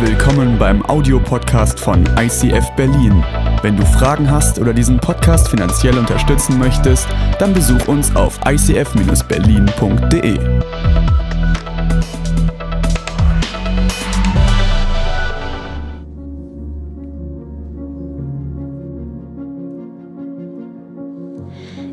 [0.00, 3.24] Willkommen beim Audiopodcast von ICF Berlin.
[3.62, 7.06] Wenn du Fragen hast oder diesen Podcast finanziell unterstützen möchtest,
[7.38, 10.38] dann besuch uns auf icf-berlin.de.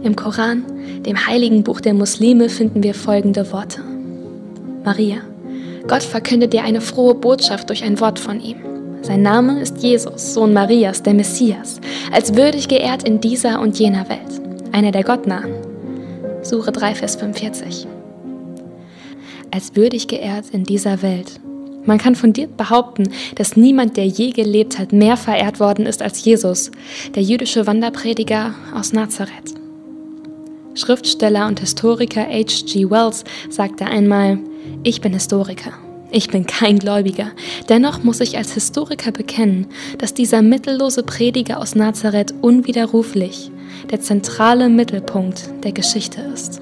[0.03, 0.63] Im Koran,
[1.05, 3.81] dem heiligen Buch der Muslime, finden wir folgende Worte.
[4.83, 5.17] Maria,
[5.87, 8.57] Gott verkündet dir eine frohe Botschaft durch ein Wort von ihm.
[9.01, 11.81] Sein Name ist Jesus, Sohn Marias, der Messias,
[12.11, 14.41] als würdig geehrt in dieser und jener Welt,
[14.71, 15.53] einer der Gottnahen.
[16.43, 17.87] Sure 3, Vers 45.
[19.49, 21.39] Als würdig geehrt in dieser Welt.
[21.83, 26.23] Man kann fundiert behaupten, dass niemand, der je gelebt hat, mehr verehrt worden ist als
[26.23, 26.69] Jesus,
[27.15, 29.55] der jüdische Wanderprediger aus Nazareth.
[30.75, 32.89] Schriftsteller und Historiker H.G.
[32.89, 34.39] Wells sagte einmal,
[34.83, 35.73] ich bin Historiker.
[36.13, 37.31] Ich bin kein Gläubiger.
[37.69, 43.49] Dennoch muss ich als Historiker bekennen, dass dieser mittellose Prediger aus Nazareth unwiderruflich
[43.89, 46.61] der zentrale Mittelpunkt der Geschichte ist.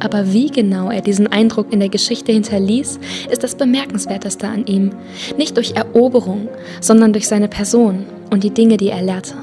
[0.00, 2.98] Aber wie genau er diesen Eindruck in der Geschichte hinterließ,
[3.30, 4.90] ist das Bemerkenswerteste an ihm.
[5.38, 6.48] Nicht durch Eroberung,
[6.80, 9.34] sondern durch seine Person und die Dinge, die er lehrte.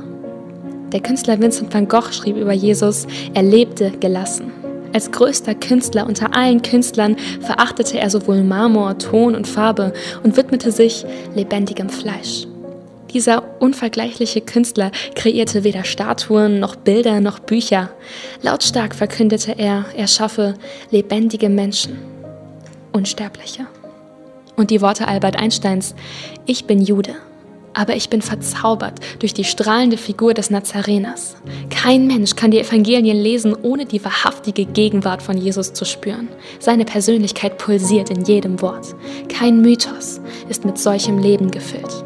[0.91, 4.51] Der Künstler Vincent van Gogh schrieb über Jesus, er lebte gelassen.
[4.93, 10.71] Als größter Künstler unter allen Künstlern verachtete er sowohl Marmor, Ton und Farbe und widmete
[10.71, 12.47] sich lebendigem Fleisch.
[13.13, 17.89] Dieser unvergleichliche Künstler kreierte weder Statuen noch Bilder noch Bücher.
[18.41, 20.53] Lautstark verkündete er, er schaffe
[20.91, 21.99] lebendige Menschen,
[22.93, 23.67] Unsterbliche.
[24.55, 25.95] Und die Worte Albert Einsteins,
[26.45, 27.15] ich bin Jude
[27.73, 31.35] aber ich bin verzaubert durch die strahlende Figur des Nazareners.
[31.69, 36.27] Kein Mensch kann die Evangelien lesen, ohne die wahrhaftige Gegenwart von Jesus zu spüren.
[36.59, 38.95] Seine Persönlichkeit pulsiert in jedem Wort.
[39.29, 42.03] Kein Mythos ist mit solchem Leben gefüllt.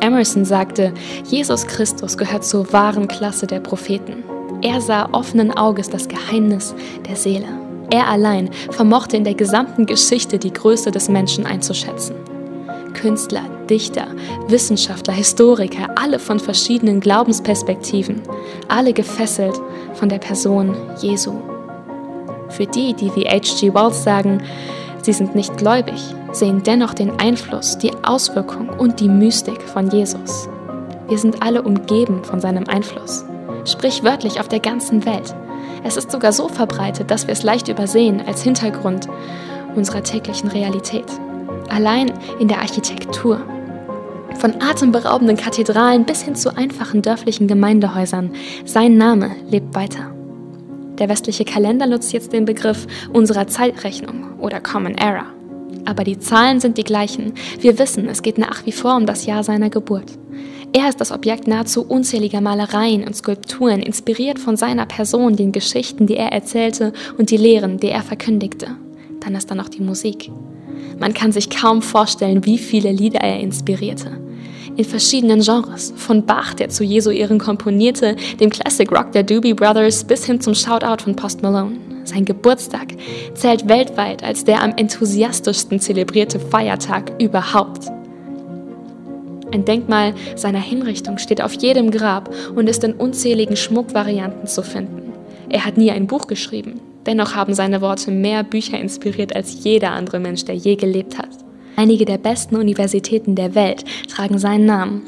[0.00, 0.92] Emerson sagte,
[1.24, 4.22] Jesus Christus gehört zur wahren Klasse der Propheten.
[4.62, 6.74] Er sah offenen Auges das Geheimnis
[7.08, 7.48] der Seele.
[7.90, 12.16] Er allein vermochte in der gesamten Geschichte die Größe des Menschen einzuschätzen.
[13.06, 14.08] Künstler, Dichter,
[14.48, 18.20] Wissenschaftler, Historiker, alle von verschiedenen Glaubensperspektiven,
[18.66, 19.54] alle gefesselt
[19.94, 21.34] von der Person Jesu.
[22.48, 23.72] Für die, die wie H.G.
[23.72, 24.42] Wells sagen,
[25.02, 26.02] sie sind nicht gläubig,
[26.32, 30.48] sehen dennoch den Einfluss, die Auswirkung und die Mystik von Jesus.
[31.06, 33.24] Wir sind alle umgeben von seinem Einfluss,
[33.66, 35.32] sprichwörtlich auf der ganzen Welt.
[35.84, 39.06] Es ist sogar so verbreitet, dass wir es leicht übersehen als Hintergrund
[39.76, 41.06] unserer täglichen Realität
[41.70, 43.40] allein in der Architektur.
[44.38, 48.30] Von atemberaubenden Kathedralen bis hin zu einfachen dörflichen Gemeindehäusern.
[48.64, 50.12] Sein Name lebt weiter.
[50.98, 55.26] Der westliche Kalender nutzt jetzt den Begriff unserer Zeitrechnung oder Common Era.
[55.84, 57.34] Aber die Zahlen sind die gleichen.
[57.60, 60.18] Wir wissen, es geht nach wie vor um das Jahr seiner Geburt.
[60.72, 66.06] Er ist das Objekt nahezu unzähliger Malereien und Skulpturen, inspiriert von seiner Person, den Geschichten,
[66.06, 68.76] die er erzählte und die Lehren, die er verkündigte.
[69.20, 70.30] Dann ist da noch die Musik.
[70.98, 74.12] Man kann sich kaum vorstellen, wie viele Lieder er inspirierte.
[74.76, 79.54] In verschiedenen Genres, von Bach, der zu Jesu Ehren komponierte, dem Classic Rock der Doobie
[79.54, 81.78] Brothers bis hin zum Shoutout von Post Malone.
[82.04, 82.88] Sein Geburtstag
[83.34, 87.86] zählt weltweit als der am enthusiastischsten zelebrierte Feiertag überhaupt.
[89.52, 95.12] Ein Denkmal seiner Hinrichtung steht auf jedem Grab und ist in unzähligen Schmuckvarianten zu finden.
[95.48, 99.92] Er hat nie ein Buch geschrieben, Dennoch haben seine Worte mehr Bücher inspiriert als jeder
[99.92, 101.30] andere Mensch, der je gelebt hat.
[101.76, 105.02] Einige der besten Universitäten der Welt tragen seinen Namen.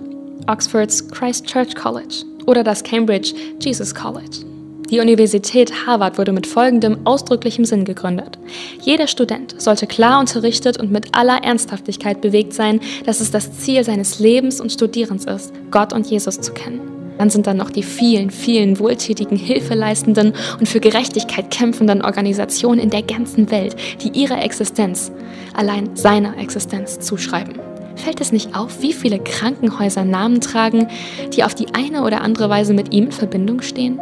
[0.47, 4.45] Oxfords Christ Church College oder das Cambridge Jesus College.
[4.91, 8.39] Die Universität Harvard wurde mit folgendem ausdrücklichem Sinn gegründet.
[8.81, 13.85] Jeder Student sollte klar unterrichtet und mit aller Ernsthaftigkeit bewegt sein, dass es das Ziel
[13.85, 16.88] seines Lebens und Studierens ist, Gott und Jesus zu kennen.
[17.19, 22.91] Dann sind da noch die vielen, vielen wohltätigen, hilfeleistenden und für Gerechtigkeit kämpfenden Organisationen in
[22.91, 25.13] der ganzen Welt, die ihre Existenz
[25.55, 27.59] allein seiner Existenz zuschreiben.
[27.97, 30.87] Fällt es nicht auf, wie viele Krankenhäuser Namen tragen,
[31.35, 33.99] die auf die eine oder andere Weise mit ihm in Verbindung stehen?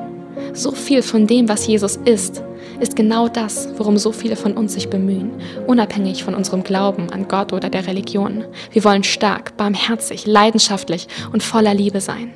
[0.52, 2.42] So viel von dem, was Jesus ist,
[2.78, 5.30] ist genau das, worum so viele von uns sich bemühen,
[5.66, 8.44] unabhängig von unserem Glauben an Gott oder der Religion.
[8.70, 12.32] Wir wollen stark, barmherzig, leidenschaftlich und voller Liebe sein.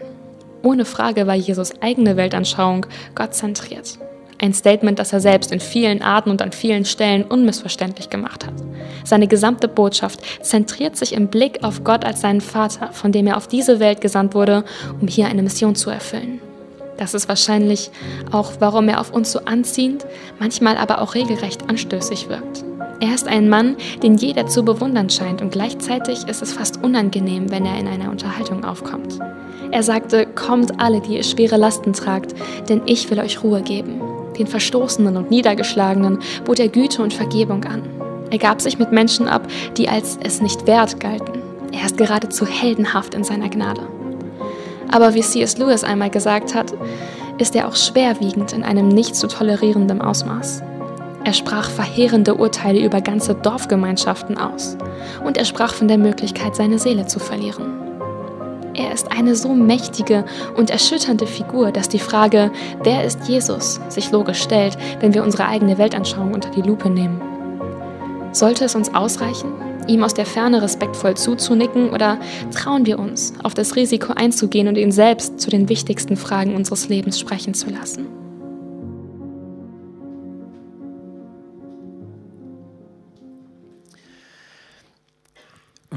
[0.63, 3.99] Ohne Frage war Jesus eigene Weltanschauung Gott zentriert.
[4.43, 8.55] Ein Statement, das er selbst in vielen Arten und an vielen Stellen unmissverständlich gemacht hat.
[9.05, 13.37] Seine gesamte Botschaft zentriert sich im Blick auf Gott als seinen Vater, von dem er
[13.37, 14.65] auf diese Welt gesandt wurde,
[15.01, 16.41] um hier eine Mission zu erfüllen.
[16.97, 17.91] Das ist wahrscheinlich
[18.31, 20.07] auch, warum er auf uns so anziehend,
[20.39, 22.65] manchmal aber auch regelrecht anstößig wirkt.
[23.01, 27.51] Er ist ein Mann, den jeder zu bewundern scheint und gleichzeitig ist es fast unangenehm,
[27.51, 29.19] wenn er in einer Unterhaltung aufkommt.
[29.73, 32.35] Er sagte, kommt alle, die ihr schwere Lasten tragt,
[32.69, 34.01] denn ich will euch Ruhe geben.
[34.39, 37.83] Den Verstoßenen und Niedergeschlagenen bot er Güte und Vergebung an.
[38.31, 39.47] Er gab sich mit Menschen ab,
[39.77, 41.43] die als es nicht wert galten.
[41.73, 43.83] Er ist geradezu heldenhaft in seiner Gnade.
[44.91, 45.59] Aber wie C.S.
[45.59, 46.73] Lewis einmal gesagt hat,
[47.39, 50.63] ist er auch schwerwiegend in einem nicht zu tolerierenden Ausmaß.
[51.23, 54.77] Er sprach verheerende Urteile über ganze Dorfgemeinschaften aus
[55.25, 57.90] und er sprach von der Möglichkeit, seine Seele zu verlieren.
[58.75, 60.25] Er ist eine so mächtige
[60.57, 62.51] und erschütternde Figur, dass die Frage,
[62.83, 67.21] wer ist Jesus, sich logisch stellt, wenn wir unsere eigene Weltanschauung unter die Lupe nehmen.
[68.33, 69.53] Sollte es uns ausreichen,
[69.89, 72.19] ihm aus der Ferne respektvoll zuzunicken oder
[72.55, 76.89] trauen wir uns, auf das Risiko einzugehen und ihn selbst zu den wichtigsten Fragen unseres
[76.89, 78.20] Lebens sprechen zu lassen?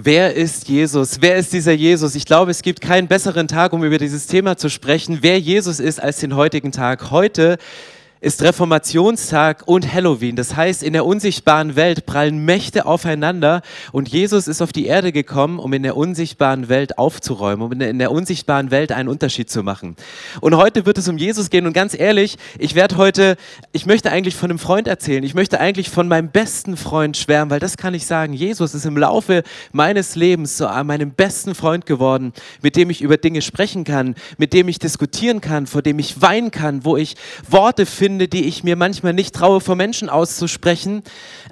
[0.05, 1.21] Wer ist Jesus?
[1.21, 2.15] Wer ist dieser Jesus?
[2.15, 5.79] Ich glaube, es gibt keinen besseren Tag, um über dieses Thema zu sprechen, wer Jesus
[5.79, 7.09] ist, als den heutigen Tag.
[7.09, 7.57] Heute
[8.24, 10.38] ist Reformationstag und Halloween.
[10.38, 13.62] Das heißt, in der unsichtbaren Welt prallen Mächte aufeinander
[13.92, 18.00] und Jesus ist auf die Erde gekommen, um in der unsichtbaren Welt aufzuräumen, um in
[18.00, 19.98] der unsichtbaren Welt einen Unterschied zu machen.
[20.40, 23.36] Und heute wird es um Jesus gehen und ganz ehrlich, ich werde heute,
[23.74, 25.24] ich möchte eigentlich von einem Freund erzählen.
[25.25, 28.31] Ich möchte eigentlich von meinem besten Freund schwärmen, weil das kann ich sagen.
[28.31, 29.44] Jesus ist im Laufe
[29.74, 32.31] meines Lebens zu meinem besten Freund geworden,
[32.62, 36.22] mit dem ich über Dinge sprechen kann, mit dem ich diskutieren kann, vor dem ich
[36.22, 37.16] weinen kann, wo ich
[37.50, 41.01] Worte finde, finde, die ich mir manchmal nicht traue, vor Menschen auszusprechen,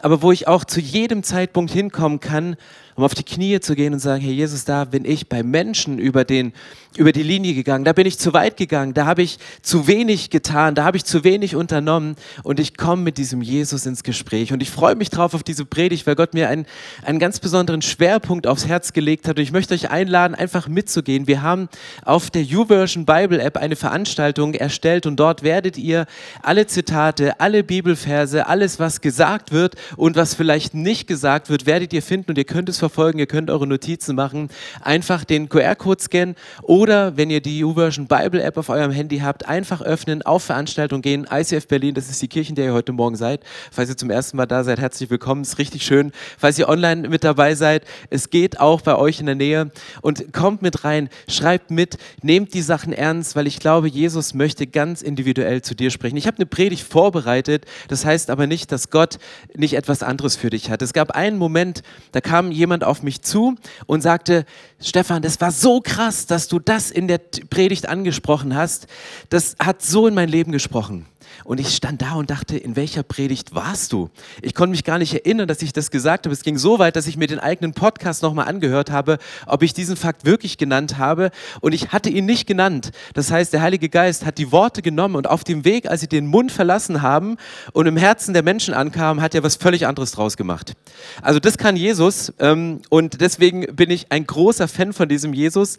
[0.03, 2.55] aber wo ich auch zu jedem Zeitpunkt hinkommen kann,
[3.01, 5.97] um auf die Knie zu gehen und sagen, Herr Jesus, da bin ich bei Menschen
[5.97, 6.53] über, den,
[6.95, 10.29] über die Linie gegangen, da bin ich zu weit gegangen, da habe ich zu wenig
[10.29, 12.15] getan, da habe ich zu wenig unternommen.
[12.43, 14.53] Und ich komme mit diesem Jesus ins Gespräch.
[14.53, 16.67] Und ich freue mich drauf auf diese Predigt, weil Gott mir einen,
[17.03, 19.37] einen ganz besonderen Schwerpunkt aufs Herz gelegt hat.
[19.37, 21.25] Und ich möchte euch einladen, einfach mitzugehen.
[21.25, 21.69] Wir haben
[22.05, 25.07] auf der YouVersion Bible App eine Veranstaltung erstellt.
[25.07, 26.05] Und dort werdet ihr
[26.43, 31.93] alle Zitate, alle Bibelverse, alles, was gesagt wird und was vielleicht nicht gesagt wird, werdet
[31.93, 32.29] ihr finden.
[32.29, 34.49] Und ihr könnt es verfolgen, ihr könnt eure Notizen machen,
[34.81, 39.47] einfach den QR-Code scannen oder wenn ihr die YouVersion Bible App auf eurem Handy habt,
[39.47, 41.27] einfach öffnen, auf Veranstaltung gehen.
[41.31, 43.41] ICF Berlin, das ist die Kirche, in der ihr heute Morgen seid.
[43.71, 46.11] Falls ihr zum ersten Mal da seid, herzlich willkommen, ist richtig schön.
[46.37, 49.71] Falls ihr online mit dabei seid, es geht auch bei euch in der Nähe
[50.01, 54.67] und kommt mit rein, schreibt mit, nehmt die Sachen ernst, weil ich glaube, Jesus möchte
[54.67, 56.17] ganz individuell zu dir sprechen.
[56.17, 59.17] Ich habe eine Predigt vorbereitet, das heißt aber nicht, dass Gott
[59.55, 60.81] nicht etwas anderes für dich hat.
[60.81, 64.45] Es gab einen Moment, da kam jemand jemand auf mich zu und sagte,
[64.79, 67.19] Stefan, das war so krass, dass du das in der
[67.49, 68.87] Predigt angesprochen hast.
[69.29, 71.05] Das hat so in mein Leben gesprochen.
[71.43, 74.09] Und ich stand da und dachte, in welcher Predigt warst du?
[74.41, 76.33] Ich konnte mich gar nicht erinnern, dass ich das gesagt habe.
[76.33, 79.73] Es ging so weit, dass ich mir den eigenen Podcast nochmal angehört habe, ob ich
[79.73, 81.31] diesen Fakt wirklich genannt habe.
[81.61, 82.91] Und ich hatte ihn nicht genannt.
[83.13, 86.07] Das heißt, der Heilige Geist hat die Worte genommen und auf dem Weg, als sie
[86.07, 87.37] den Mund verlassen haben
[87.73, 90.73] und im Herzen der Menschen ankamen, hat er was völlig anderes draus gemacht.
[91.21, 92.33] Also das kann Jesus.
[92.39, 95.77] Ähm, und deswegen bin ich ein großer Fan von diesem Jesus.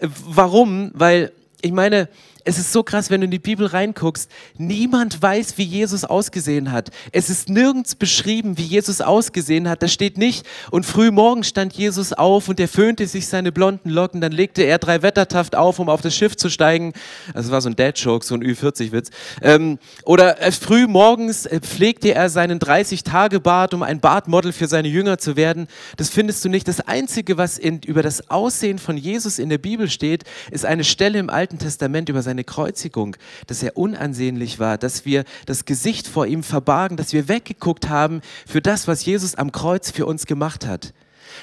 [0.00, 0.90] Warum?
[0.94, 2.08] Weil ich meine,
[2.48, 4.30] es ist so krass, wenn du in die Bibel reinguckst.
[4.56, 6.88] Niemand weiß, wie Jesus ausgesehen hat.
[7.12, 9.82] Es ist nirgends beschrieben, wie Jesus ausgesehen hat.
[9.82, 13.90] Da steht nicht, und früh morgen stand Jesus auf und er föhnte sich seine blonden
[13.90, 14.22] Locken.
[14.22, 16.94] Dann legte er drei Wettertaft auf, um auf das Schiff zu steigen.
[17.34, 19.10] Das war so ein Dad-Joke, so ein Ü40-Witz.
[19.42, 24.88] Ähm, oder äh, früh morgens äh, pflegte er seinen 30-Tage-Bart, um ein Bartmodel für seine
[24.88, 25.66] Jünger zu werden.
[25.98, 26.66] Das findest du nicht.
[26.66, 30.84] Das Einzige, was in, über das Aussehen von Jesus in der Bibel steht, ist eine
[30.84, 33.16] Stelle im Alten Testament über seine seine Kreuzigung,
[33.48, 38.20] dass er unansehnlich war, dass wir das Gesicht vor ihm verbargen, dass wir weggeguckt haben
[38.46, 40.94] für das, was Jesus am Kreuz für uns gemacht hat.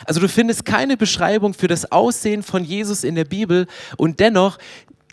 [0.05, 4.57] Also du findest keine Beschreibung für das Aussehen von Jesus in der Bibel und dennoch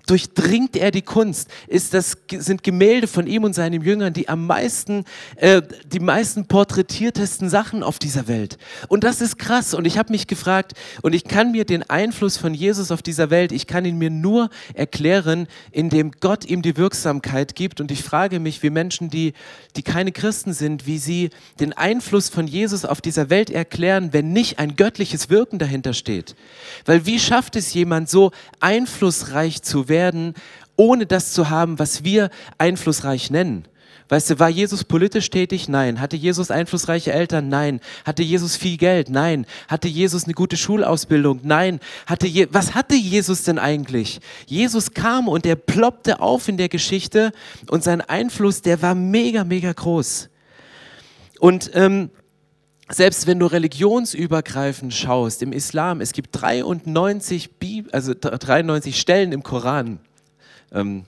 [0.06, 1.48] durchdringt er die Kunst.
[1.68, 5.04] Ist das, sind Gemälde von ihm und seinen Jüngern die am meisten,
[5.36, 8.58] äh, die meisten porträtiertesten Sachen auf dieser Welt.
[8.88, 9.74] Und das ist krass.
[9.74, 13.30] Und ich habe mich gefragt, und ich kann mir den Einfluss von Jesus auf dieser
[13.30, 17.80] Welt, ich kann ihn mir nur erklären, indem Gott ihm die Wirksamkeit gibt.
[17.80, 19.34] Und ich frage mich, wie Menschen, die,
[19.76, 21.30] die keine Christen sind, wie sie
[21.60, 26.34] den Einfluss von Jesus auf dieser Welt erklären, wenn nicht ein göttliches Wirken dahinter steht.
[26.84, 29.91] Weil wie schafft es jemand so einflussreich zu werden?
[29.92, 30.34] Werden,
[30.74, 33.68] ohne das zu haben, was wir einflussreich nennen.
[34.08, 35.68] Weißt du, war Jesus politisch tätig?
[35.68, 36.00] Nein.
[36.00, 37.48] Hatte Jesus einflussreiche Eltern?
[37.48, 37.80] Nein.
[38.04, 39.08] Hatte Jesus viel Geld?
[39.08, 39.46] Nein.
[39.68, 41.40] Hatte Jesus eine gute Schulausbildung?
[41.44, 41.80] Nein.
[42.06, 44.20] Hatte Je Was hatte Jesus denn eigentlich?
[44.46, 47.32] Jesus kam und er ploppte auf in der Geschichte
[47.70, 50.28] und sein Einfluss, der war mega, mega groß.
[51.40, 52.10] Und ähm,
[52.94, 59.42] selbst wenn du religionsübergreifend schaust, im Islam, es gibt 93, Bib also 93 Stellen im
[59.42, 59.98] Koran,
[60.72, 61.04] ähm,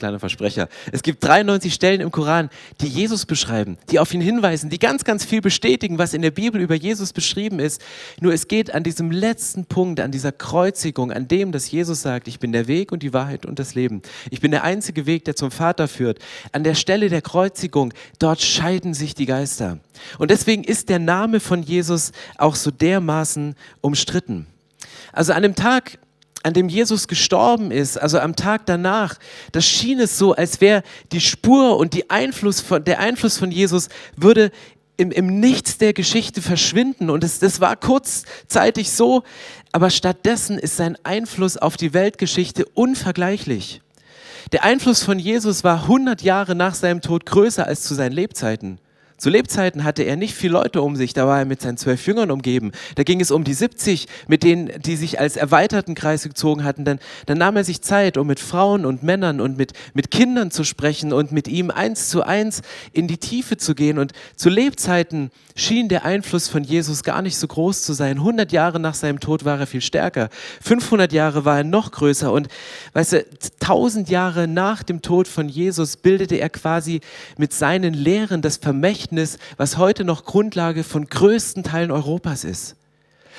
[0.00, 0.68] kleiner Versprecher.
[0.92, 2.48] Es gibt 93 Stellen im Koran,
[2.80, 6.30] die Jesus beschreiben, die auf ihn hinweisen, die ganz, ganz viel bestätigen, was in der
[6.30, 7.82] Bibel über Jesus beschrieben ist.
[8.18, 12.28] Nur es geht an diesem letzten Punkt, an dieser Kreuzigung, an dem, dass Jesus sagt,
[12.28, 14.00] ich bin der Weg und die Wahrheit und das Leben.
[14.30, 16.18] Ich bin der einzige Weg, der zum Vater führt.
[16.52, 19.78] An der Stelle der Kreuzigung, dort scheiden sich die Geister.
[20.18, 24.46] Und deswegen ist der Name von Jesus auch so dermaßen umstritten.
[25.12, 25.98] Also an dem Tag,
[26.42, 29.16] an dem Jesus gestorben ist, also am Tag danach,
[29.52, 30.82] das schien es so, als wäre
[31.12, 34.50] die Spur und die Einfluss von, der Einfluss von Jesus würde
[34.96, 37.10] im, im Nichts der Geschichte verschwinden.
[37.10, 39.22] Und das, das war kurzzeitig so,
[39.72, 43.80] aber stattdessen ist sein Einfluss auf die Weltgeschichte unvergleichlich.
[44.52, 48.78] Der Einfluss von Jesus war 100 Jahre nach seinem Tod größer als zu seinen Lebzeiten.
[49.20, 52.06] Zu Lebzeiten hatte er nicht viele Leute um sich, da war er mit seinen zwölf
[52.06, 52.72] Jüngern umgeben.
[52.94, 56.86] Da ging es um die 70, mit denen, die sich als erweiterten Kreis gezogen hatten.
[56.86, 60.50] Dann, dann nahm er sich Zeit, um mit Frauen und Männern und mit, mit Kindern
[60.50, 62.62] zu sprechen und mit ihm eins zu eins
[62.94, 63.98] in die Tiefe zu gehen.
[63.98, 68.16] Und zu Lebzeiten schien der Einfluss von Jesus gar nicht so groß zu sein.
[68.16, 70.30] 100 Jahre nach seinem Tod war er viel stärker.
[70.62, 72.32] 500 Jahre war er noch größer.
[72.32, 72.48] Und
[72.94, 73.24] weißt du,
[73.60, 77.02] 1000 Jahre nach dem Tod von Jesus bildete er quasi
[77.36, 82.76] mit seinen Lehren das Vermächtnis Verständnis, was heute noch Grundlage von größten Teilen Europas ist.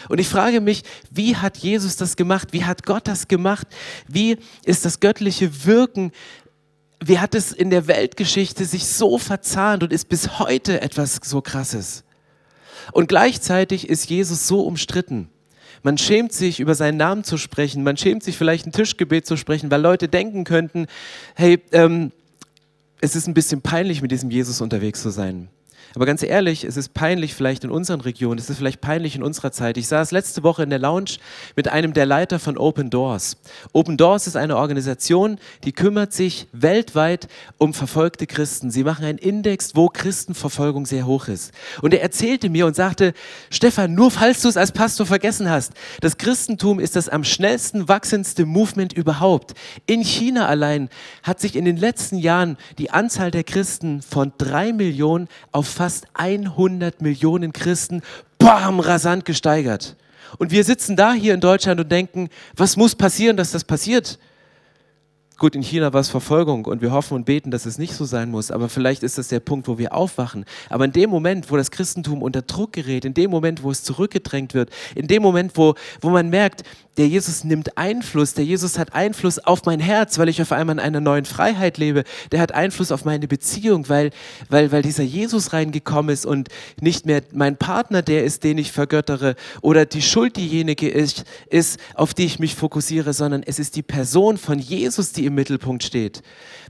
[0.10, 2.50] Und ich frage mich, wie hat Jesus das gemacht?
[2.52, 3.68] Wie hat Gott das gemacht?
[4.08, 6.12] Wie ist das göttliche Wirken?
[7.04, 11.42] Wie hat es in der Weltgeschichte sich so verzahnt und ist bis heute etwas so
[11.42, 12.04] Krasses?
[12.92, 15.30] Und gleichzeitig ist Jesus so umstritten.
[15.84, 17.84] Man schämt sich, über seinen Namen zu sprechen.
[17.84, 20.88] Man schämt sich, vielleicht ein Tischgebet zu sprechen, weil Leute denken könnten,
[21.36, 22.12] hey, ähm,
[23.02, 25.50] es ist ein bisschen peinlich, mit diesem Jesus unterwegs zu sein.
[25.96, 29.24] Aber ganz ehrlich, es ist peinlich vielleicht in unseren Regionen, es ist vielleicht peinlich in
[29.24, 29.78] unserer Zeit.
[29.78, 31.18] Ich saß letzte Woche in der Lounge
[31.56, 33.38] mit einem der Leiter von Open Doors.
[33.74, 38.72] Open Doors ist eine Organisation, die kümmert sich weltweit um verfolgte Christen.
[38.72, 41.52] Sie machen einen Index, wo Christenverfolgung sehr hoch ist.
[41.82, 43.14] Und er erzählte mir und sagte,
[43.50, 47.90] Stefan, nur falls du es als Pastor vergessen hast, das Christentum ist das am schnellsten
[47.90, 49.54] wachsendste Movement überhaupt.
[49.88, 50.90] In China allein
[51.24, 56.06] hat sich in den letzten Jahren die Anzahl der Christen von drei Millionen auf fast
[56.14, 58.04] 100 Millionen Christen,
[58.38, 59.96] bam, rasant gesteigert.
[60.38, 64.20] Und wir sitzen da hier in Deutschland und denken, was muss passieren, dass das passiert?
[65.42, 68.06] Gut, in China war es Verfolgung und wir hoffen und beten, dass es nicht so
[68.06, 70.46] sein muss, aber vielleicht ist das der Punkt, wo wir aufwachen.
[70.70, 73.84] Aber in dem Moment, wo das Christentum unter Druck gerät, in dem Moment, wo es
[73.84, 76.62] zurückgedrängt wird, in dem Moment, wo, wo man merkt,
[76.98, 80.76] der Jesus nimmt Einfluss, der Jesus hat Einfluss auf mein Herz, weil ich auf einmal
[80.76, 84.12] in einer neuen Freiheit lebe, der hat Einfluss auf meine Beziehung, weil,
[84.50, 86.50] weil, weil dieser Jesus reingekommen ist und
[86.82, 91.80] nicht mehr mein Partner der ist, den ich vergöttere oder die Schuld diejenige ist, ist
[91.96, 95.84] auf die ich mich fokussiere, sondern es ist die Person von Jesus, die im Mittelpunkt
[95.84, 96.22] steht.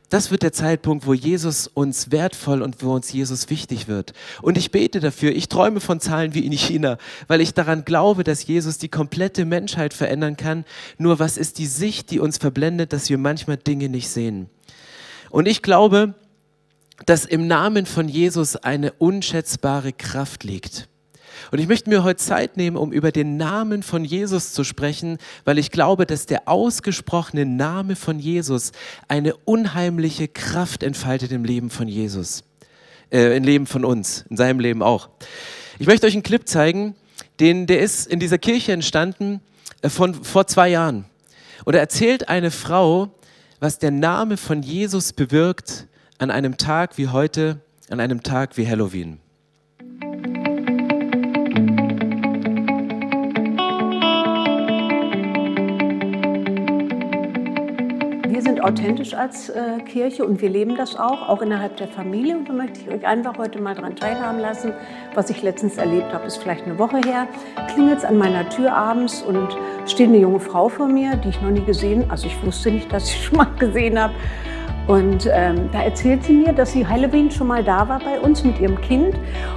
[0.10, 4.14] Das wird der Zeitpunkt, wo Jesus uns wertvoll und wo uns Jesus wichtig wird.
[4.42, 5.32] Und ich bete dafür.
[5.32, 9.46] Ich träume von Zahlen wie in China, weil ich daran glaube, dass Jesus die komplette
[9.46, 10.66] Menschheit verändern kann.
[10.98, 14.50] Nur was ist die Sicht, die uns verblendet, dass wir manchmal Dinge nicht sehen?
[15.30, 16.14] Und ich glaube,
[17.06, 20.90] dass im Namen von Jesus eine unschätzbare Kraft liegt.
[21.52, 25.18] Und ich möchte mir heute Zeit nehmen, um über den Namen von Jesus zu sprechen,
[25.46, 28.72] weil ich glaube, dass der ausgesprochene Name von Jesus
[29.08, 32.44] eine unheimliche Kraft entfaltet im Leben von Jesus,
[33.12, 35.10] äh, im Leben von uns, in seinem Leben auch.
[35.80, 36.96] Ich möchte euch einen Clip zeigen,
[37.40, 39.42] den, der ist in dieser Kirche entstanden
[39.82, 41.06] äh, von vor zwei Jahren.
[41.66, 43.16] Und da erzählt eine Frau,
[43.60, 48.68] was der Name von Jesus bewirkt an einem Tag wie heute, an einem Tag wie
[48.68, 49.20] Halloween.
[58.62, 62.38] Authentisch als äh, Kirche und wir leben das auch, auch innerhalb der Familie.
[62.38, 64.74] Und da möchte ich euch einfach heute mal daran teilhaben lassen,
[65.14, 66.26] was ich letztens erlebt habe.
[66.26, 67.28] Ist vielleicht eine Woche her.
[67.74, 71.42] Klingelt es an meiner Tür abends und steht eine junge Frau vor mir, die ich
[71.42, 74.14] noch nie gesehen Also ich wusste nicht, dass ich schon mal gesehen habe.
[74.92, 78.44] Und ähm, da erzählt sie mir, dass sie Halloween schon mal da war bei uns
[78.44, 79.16] mit ihrem Kind.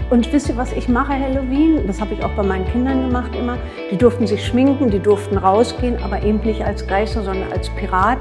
[0.09, 1.89] Und wisst ihr, was ich mache Halloween?
[1.89, 3.59] Das habe ich auch bei meinen Kindern gemacht immer.
[3.91, 8.19] Die durften sich schminken, die durften rausgehen, aber eben nicht als Geister, sondern als Pirat.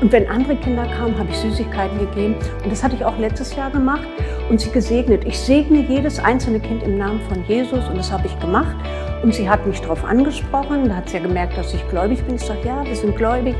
[0.00, 2.36] Und wenn andere Kinder kamen, habe ich Süßigkeiten gegeben.
[2.62, 4.08] Und das hatte ich auch letztes Jahr gemacht
[4.48, 5.26] und sie gesegnet.
[5.26, 8.74] Ich segne jedes einzelne Kind im Namen von Jesus und das habe ich gemacht.
[9.22, 10.88] Und sie hat mich darauf angesprochen.
[10.88, 12.36] Da hat sie ja gemerkt, dass ich gläubig bin.
[12.36, 13.54] Ich sage, ja, wir sind gläubig.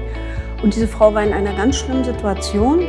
[0.63, 2.81] Und diese Frau war in einer ganz schlimmen Situation.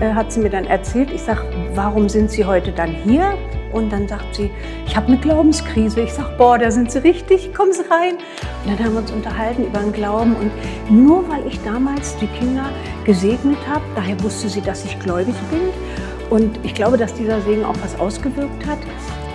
[0.00, 1.10] äh, hat sie mir dann erzählt.
[1.12, 1.42] Ich sage,
[1.74, 3.36] warum sind Sie heute dann hier?
[3.72, 4.50] Und dann sagt sie,
[4.86, 6.00] ich habe eine Glaubenskrise.
[6.00, 8.18] Ich sage, boah, da sind Sie richtig, kommen Sie rein.
[8.64, 10.36] Und dann haben wir uns unterhalten über den Glauben.
[10.36, 10.52] Und
[10.90, 12.70] nur weil ich damals die Kinder
[13.04, 15.60] gesegnet habe, daher wusste sie, dass ich gläubig bin.
[16.30, 18.78] Und ich glaube, dass dieser Segen auch was ausgewirkt hat.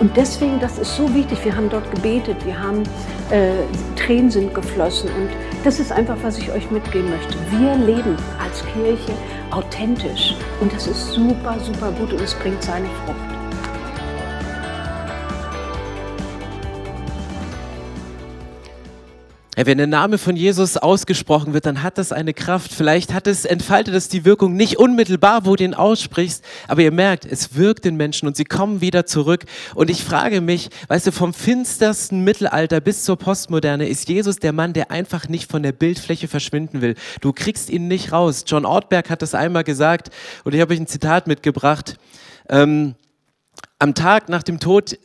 [0.00, 1.44] Und deswegen, das ist so wichtig.
[1.44, 2.82] Wir haben dort gebetet, wir haben
[3.30, 3.52] äh,
[3.96, 5.10] Tränen sind geflossen.
[5.10, 5.28] Und
[5.62, 7.36] das ist einfach, was ich euch mitgeben möchte.
[7.50, 9.12] Wir leben als Kirche
[9.50, 10.34] authentisch.
[10.60, 13.29] Und das ist super, super gut und es bringt seine Frucht.
[19.66, 22.72] Wenn der Name von Jesus ausgesprochen wird, dann hat das eine Kraft.
[22.72, 26.92] Vielleicht hat es, entfaltet es die Wirkung nicht unmittelbar, wo du ihn aussprichst, aber ihr
[26.92, 29.44] merkt, es wirkt den Menschen und sie kommen wieder zurück.
[29.74, 34.52] Und ich frage mich, weißt du, vom finstersten Mittelalter bis zur Postmoderne ist Jesus der
[34.52, 36.94] Mann, der einfach nicht von der Bildfläche verschwinden will.
[37.20, 38.44] Du kriegst ihn nicht raus.
[38.46, 40.10] John Ortberg hat das einmal gesagt
[40.44, 41.96] und ich habe euch ein Zitat mitgebracht.
[42.48, 42.94] Ähm,
[43.78, 44.98] am Tag nach dem Tod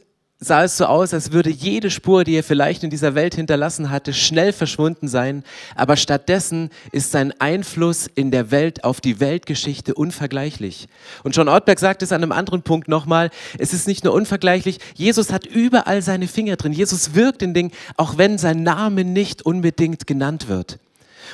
[0.46, 3.90] sah es so aus, als würde jede Spur, die er vielleicht in dieser Welt hinterlassen
[3.90, 5.44] hatte, schnell verschwunden sein,
[5.76, 10.88] aber stattdessen ist sein Einfluss in der Welt auf die Weltgeschichte unvergleichlich.
[11.24, 14.80] Und John Ortberg sagt es an einem anderen Punkt nochmal, es ist nicht nur unvergleichlich,
[14.96, 19.42] Jesus hat überall seine Finger drin, Jesus wirkt in Dingen, auch wenn sein Name nicht
[19.44, 20.80] unbedingt genannt wird.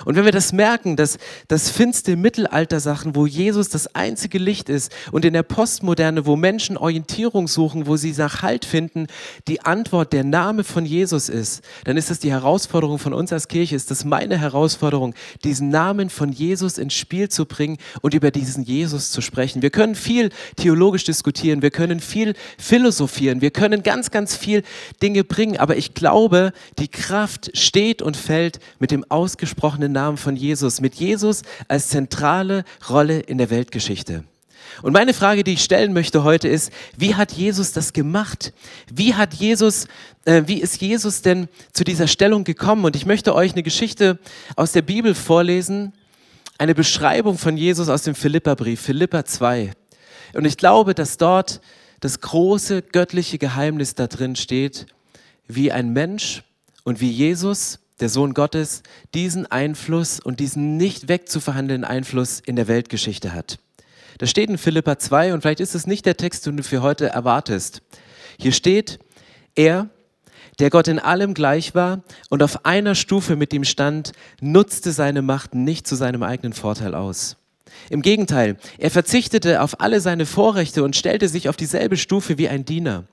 [0.05, 1.17] Und wenn wir das merken, dass
[1.48, 6.77] das finste Mittelalter-Sachen, wo Jesus das einzige Licht ist und in der Postmoderne, wo Menschen
[6.77, 9.08] Orientierung suchen, wo sie nach Halt finden,
[9.48, 13.48] die Antwort der Name von Jesus ist, dann ist das die Herausforderung von uns als
[13.48, 18.31] Kirche, ist das meine Herausforderung, diesen Namen von Jesus ins Spiel zu bringen und über
[18.31, 19.62] diesen Jesus zu sprechen.
[19.62, 24.63] Wir können viel theologisch diskutieren, wir können viel philosophieren, wir können ganz, ganz viel
[25.01, 30.36] Dinge bringen, aber ich glaube, die Kraft steht und fällt mit dem ausgesprochenen Namen von
[30.36, 34.24] Jesus, mit Jesus als zentrale Rolle in der Weltgeschichte.
[34.81, 38.53] Und meine Frage, die ich stellen möchte heute ist, wie hat Jesus das gemacht?
[38.92, 39.87] Wie hat Jesus,
[40.25, 42.85] äh, wie ist Jesus denn zu dieser Stellung gekommen?
[42.85, 44.18] Und ich möchte euch eine Geschichte
[44.55, 45.94] aus der Bibel vorlesen,
[46.57, 49.72] eine Beschreibung von Jesus aus dem Philipperbrief, Philippa 2.
[50.33, 51.61] Und ich glaube, dass dort
[52.00, 54.87] das große göttliche Geheimnis da drin steht,
[55.48, 56.44] wie ein Mensch
[56.83, 58.83] und wie Jesus der Sohn Gottes,
[59.14, 63.59] diesen Einfluss und diesen nicht wegzuverhandelnden Einfluss in der Weltgeschichte hat.
[64.18, 66.81] Das steht in Philippa 2 und vielleicht ist es nicht der Text, den du für
[66.81, 67.81] heute erwartest.
[68.40, 69.00] Hier steht,
[69.55, 69.90] er,
[70.59, 74.11] der Gott in allem gleich war und auf einer Stufe mit ihm stand,
[74.42, 77.37] nutzte seine Macht nicht zu seinem eigenen Vorteil aus.
[77.90, 82.50] Im Gegenteil, er verzichtete auf alle seine Vorrechte und stellte sich auf dieselbe Stufe wie
[82.50, 83.05] ein Diener.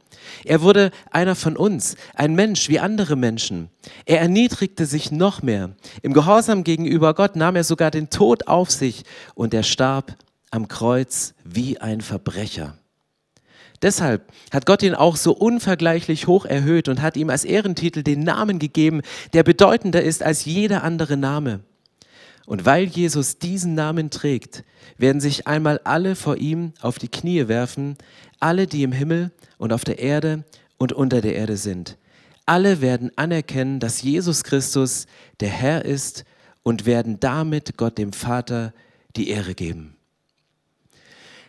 [0.45, 3.71] Er wurde einer von uns, ein Mensch wie andere Menschen.
[4.05, 5.71] Er erniedrigte sich noch mehr.
[6.03, 10.17] Im Gehorsam gegenüber Gott nahm er sogar den Tod auf sich und er starb
[10.51, 12.79] am Kreuz wie ein Verbrecher.
[13.83, 18.25] Deshalb hat Gott ihn auch so unvergleichlich hoch erhöht und hat ihm als Ehrentitel den
[18.25, 19.03] Namen gegeben,
[19.35, 21.61] der bedeutender ist als jeder andere Name.
[22.49, 24.65] Und weil Jesus diesen Namen trägt,
[24.97, 27.99] werden sich einmal alle vor ihm auf die Knie werfen,
[28.41, 30.45] alle, die im Himmel und auf der Erde
[30.79, 31.99] und unter der Erde sind.
[32.47, 35.07] Alle werden anerkennen, dass Jesus Christus
[35.41, 36.25] der Herr ist
[36.63, 38.73] und werden damit Gott dem Vater
[39.15, 39.99] die Ehre geben.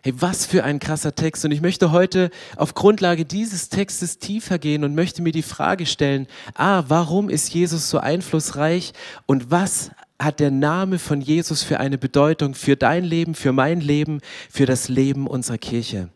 [0.02, 1.46] Hey, was für ein krasser Text.
[1.46, 5.86] Und ich möchte heute auf Grundlage dieses Textes tiefer gehen und möchte mir die Frage
[5.86, 8.94] stellen, ah, warum ist Jesus so einflussreich
[9.26, 13.80] und was hat der Name von Jesus für eine Bedeutung für dein Leben, für mein
[13.80, 16.10] Leben, für das Leben unserer Kirche?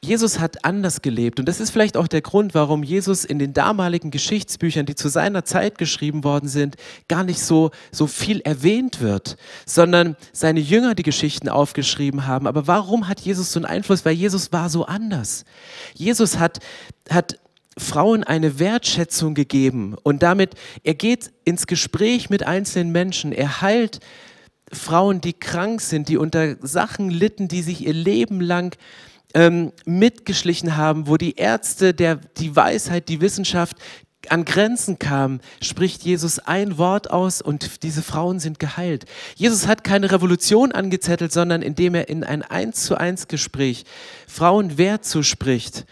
[0.00, 3.52] Jesus hat anders gelebt und das ist vielleicht auch der Grund, warum Jesus in den
[3.52, 6.76] damaligen Geschichtsbüchern, die zu seiner Zeit geschrieben worden sind,
[7.08, 9.36] gar nicht so, so viel erwähnt wird,
[9.66, 12.46] sondern seine Jünger die Geschichten aufgeschrieben haben.
[12.46, 14.04] Aber warum hat Jesus so einen Einfluss?
[14.04, 15.44] Weil Jesus war so anders.
[15.94, 16.60] Jesus hat,
[17.10, 17.38] hat
[17.78, 24.00] Frauen eine Wertschätzung gegeben und damit, er geht ins Gespräch mit einzelnen Menschen, er heilt
[24.72, 28.76] Frauen, die krank sind, die unter Sachen litten, die sich ihr Leben lang
[29.34, 33.76] ähm, mitgeschlichen haben, wo die Ärzte, der, die Weisheit, die Wissenschaft
[34.30, 39.04] an Grenzen kam, spricht Jesus ein Wort aus und diese Frauen sind geheilt.
[39.36, 43.84] Jesus hat keine Revolution angezettelt, sondern indem er in ein Eins zu eins Gespräch
[44.26, 45.86] Frauen Wert zuspricht,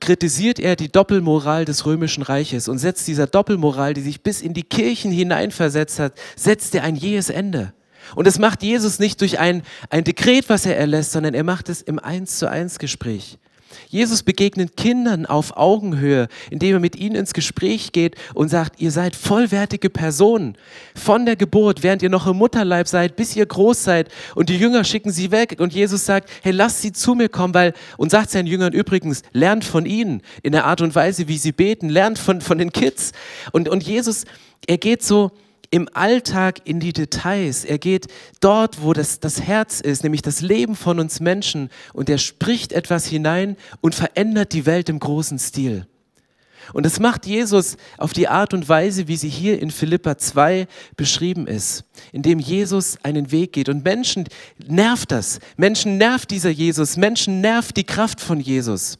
[0.00, 4.54] kritisiert er die Doppelmoral des römischen Reiches und setzt dieser Doppelmoral, die sich bis in
[4.54, 7.72] die Kirchen hineinversetzt hat, setzt er ein jähes Ende.
[8.14, 11.68] Und das macht Jesus nicht durch ein, ein Dekret, was er erlässt, sondern er macht
[11.68, 13.38] es im Eins zu eins Gespräch.
[13.88, 18.90] Jesus begegnet Kindern auf Augenhöhe, indem er mit ihnen ins Gespräch geht und sagt, ihr
[18.90, 20.56] seid vollwertige Personen
[20.94, 24.08] von der Geburt, während ihr noch im Mutterleib seid, bis ihr groß seid.
[24.34, 27.54] Und die Jünger schicken sie weg und Jesus sagt, hey, lasst sie zu mir kommen,
[27.54, 31.38] weil, und sagt seinen Jüngern übrigens, lernt von ihnen in der Art und Weise, wie
[31.38, 33.12] sie beten, lernt von, von den Kids.
[33.52, 34.24] Und, und Jesus,
[34.66, 35.30] er geht so,
[35.74, 37.64] im Alltag in die Details.
[37.64, 38.06] Er geht
[38.38, 41.68] dort, wo das, das Herz ist, nämlich das Leben von uns Menschen.
[41.92, 45.88] Und er spricht etwas hinein und verändert die Welt im großen Stil.
[46.72, 50.66] Und das macht Jesus auf die Art und Weise, wie sie hier in Philippa 2
[50.96, 53.68] beschrieben ist, indem Jesus einen Weg geht.
[53.68, 54.24] Und Menschen
[54.66, 55.40] nervt das.
[55.56, 56.96] Menschen nervt dieser Jesus.
[56.96, 58.98] Menschen nervt die Kraft von Jesus.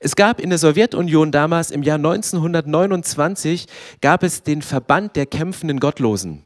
[0.00, 3.66] Es gab in der Sowjetunion damals im Jahr 1929
[4.00, 6.44] gab es den Verband der kämpfenden Gottlosen.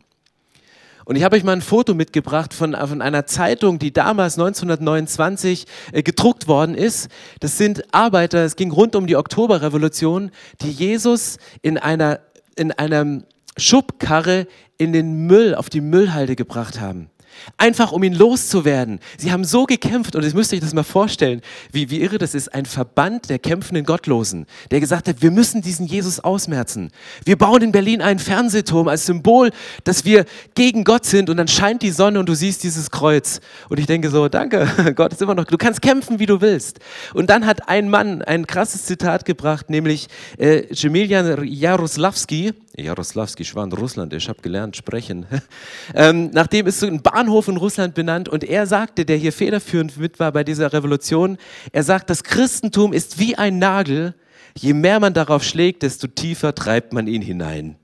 [1.04, 5.66] Und ich habe euch mal ein Foto mitgebracht von, von einer Zeitung, die damals 1929
[5.92, 7.08] äh, gedruckt worden ist.
[7.40, 12.20] Das sind Arbeiter, es ging rund um die Oktoberrevolution, die Jesus in einer,
[12.56, 13.22] in einer
[13.56, 14.46] Schubkarre
[14.78, 17.10] in den Müll, auf die Müllhalde gebracht haben.
[17.56, 19.00] Einfach um ihn loszuwerden.
[19.18, 22.18] Sie haben so gekämpft und jetzt müsst ihr euch das mal vorstellen, wie, wie irre
[22.18, 22.54] das ist.
[22.54, 26.90] Ein Verband der kämpfenden Gottlosen, der gesagt hat, wir müssen diesen Jesus ausmerzen.
[27.24, 29.50] Wir bauen in Berlin einen Fernsehturm als Symbol,
[29.84, 30.24] dass wir
[30.54, 33.40] gegen Gott sind und dann scheint die Sonne und du siehst dieses Kreuz.
[33.68, 36.78] Und ich denke so, danke, Gott ist immer noch, du kannst kämpfen, wie du willst.
[37.14, 43.72] Und dann hat ein Mann ein krasses Zitat gebracht, nämlich äh, Jemilian Jaroslawski, Jaroslawski, in
[43.72, 45.26] Russland, ich habe gelernt sprechen.
[45.94, 49.98] ähm, nachdem ist so ein Bahnhof in Russland benannt und er sagte, der hier federführend
[49.98, 51.36] mit war bei dieser Revolution,
[51.72, 54.14] er sagt, das Christentum ist wie ein Nagel,
[54.56, 57.76] je mehr man darauf schlägt, desto tiefer treibt man ihn hinein.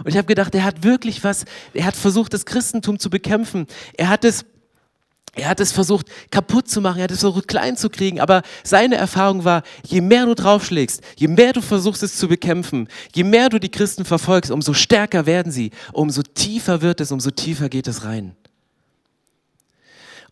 [0.00, 3.66] Und ich habe gedacht, er hat wirklich was, er hat versucht, das Christentum zu bekämpfen.
[3.96, 4.44] Er hat es
[5.38, 8.42] er hat es versucht kaputt zu machen, er hat es versucht klein zu kriegen, aber
[8.64, 13.24] seine Erfahrung war, je mehr du draufschlägst, je mehr du versuchst es zu bekämpfen, je
[13.24, 17.68] mehr du die Christen verfolgst, umso stärker werden sie, umso tiefer wird es, umso tiefer
[17.68, 18.34] geht es rein.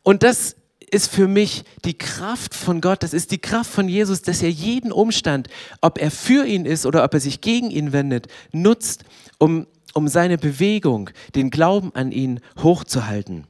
[0.03, 0.57] Und das
[0.91, 4.51] ist für mich die Kraft von Gott, das ist die Kraft von Jesus, dass er
[4.51, 5.49] jeden Umstand,
[5.81, 9.05] ob er für ihn ist oder ob er sich gegen ihn wendet, nutzt,
[9.39, 13.47] um, um seine Bewegung, den Glauben an ihn hochzuhalten.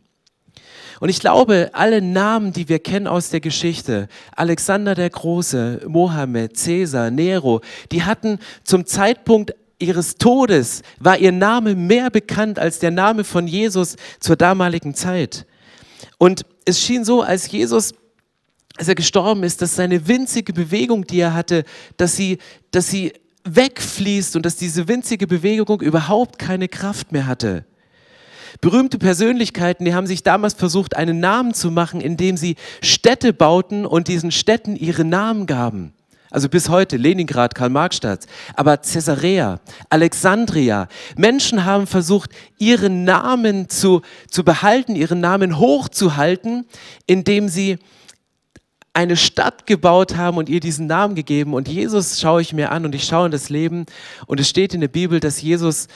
[1.01, 6.57] Und ich glaube, alle Namen, die wir kennen aus der Geschichte, Alexander der Große, Mohammed,
[6.57, 7.61] Caesar, Nero,
[7.93, 13.47] die hatten zum Zeitpunkt ihres Todes, war ihr Name mehr bekannt als der Name von
[13.47, 15.47] Jesus zur damaligen Zeit.
[16.19, 17.93] Und es schien so, als Jesus
[18.79, 21.65] als er gestorben ist, dass seine winzige Bewegung, die er hatte,
[21.97, 22.39] dass sie,
[22.71, 23.13] dass sie
[23.45, 27.65] wegfließt und dass diese winzige Bewegung überhaupt keine Kraft mehr hatte.
[28.61, 33.87] Berühmte Persönlichkeiten, die haben sich damals versucht, einen Namen zu machen, indem sie Städte bauten
[33.87, 35.93] und diesen Städten ihre Namen gaben.
[36.31, 40.89] Also bis heute Leningrad, Karl-Marx-Stadt, aber Caesarea, Alexandria.
[41.17, 46.67] Menschen haben versucht, ihren Namen zu, zu behalten, ihren Namen hochzuhalten,
[47.07, 47.79] indem sie
[48.93, 51.53] eine Stadt gebaut haben und ihr diesen Namen gegeben.
[51.53, 53.85] Und Jesus schaue ich mir an und ich schaue in das Leben.
[54.27, 55.87] Und es steht in der Bibel, dass Jesus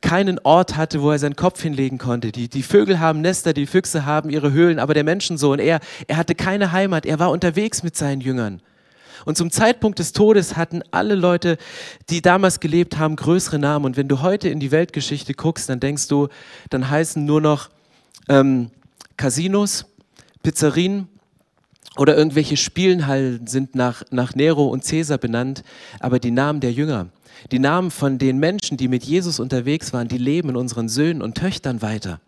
[0.00, 2.32] keinen Ort hatte, wo er seinen Kopf hinlegen konnte.
[2.32, 6.16] Die, die Vögel haben Nester, die Füchse haben ihre Höhlen, aber der Menschensohn, er, er
[6.16, 8.60] hatte keine Heimat, er war unterwegs mit seinen Jüngern.
[9.24, 11.56] Und zum Zeitpunkt des Todes hatten alle Leute,
[12.10, 13.84] die damals gelebt haben, größere Namen.
[13.84, 16.28] Und wenn du heute in die Weltgeschichte guckst, dann denkst du,
[16.70, 17.70] dann heißen nur noch
[18.28, 18.70] ähm,
[19.16, 19.86] Casinos,
[20.42, 21.08] Pizzerien
[21.96, 25.64] oder irgendwelche Spielenhallen sind nach, nach Nero und Caesar benannt,
[25.98, 27.08] aber die Namen der Jünger,
[27.52, 31.22] die Namen von den Menschen, die mit Jesus unterwegs waren, die leben in unseren Söhnen
[31.22, 32.20] und Töchtern weiter.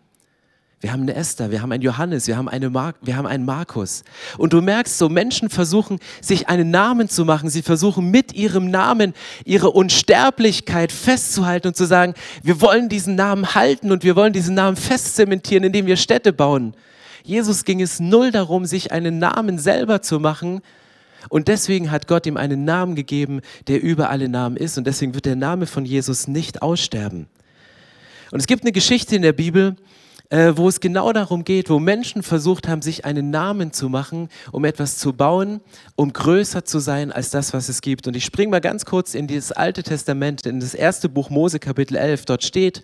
[0.81, 3.43] Wir haben eine Esther, wir haben einen Johannes, wir haben, eine Mar wir haben einen
[3.43, 4.03] Markus.
[4.37, 7.49] Und du merkst so, Menschen versuchen, sich einen Namen zu machen.
[7.49, 13.55] Sie versuchen mit ihrem Namen ihre Unsterblichkeit festzuhalten und zu sagen, wir wollen diesen Namen
[13.55, 16.73] halten und wir wollen diesen Namen festzementieren, indem wir Städte bauen.
[17.23, 20.61] Jesus ging es null darum, sich einen Namen selber zu machen,
[21.27, 24.77] und deswegen hat Gott ihm einen Namen gegeben, der über alle Namen ist.
[24.77, 27.27] Und deswegen wird der Name von Jesus nicht aussterben.
[28.31, 29.75] Und es gibt eine Geschichte in der Bibel,
[30.29, 34.29] äh, wo es genau darum geht, wo Menschen versucht haben, sich einen Namen zu machen,
[34.51, 35.59] um etwas zu bauen,
[35.95, 38.07] um größer zu sein als das, was es gibt.
[38.07, 41.59] Und ich springe mal ganz kurz in dieses Alte Testament, in das erste Buch Mose,
[41.59, 42.25] Kapitel 11.
[42.25, 42.83] Dort steht,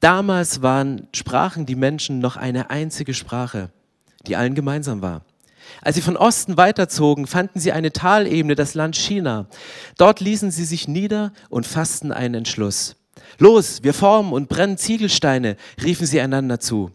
[0.00, 3.70] damals waren, sprachen die Menschen noch eine einzige Sprache,
[4.26, 5.22] die allen gemeinsam war.
[5.80, 9.46] Als sie von Osten weiterzogen, fanden sie eine Talebene, das Land China.
[9.98, 12.96] Dort ließen sie sich nieder und fassten einen Entschluss.
[13.38, 16.90] Los, wir formen und brennen Ziegelsteine, riefen sie einander zu.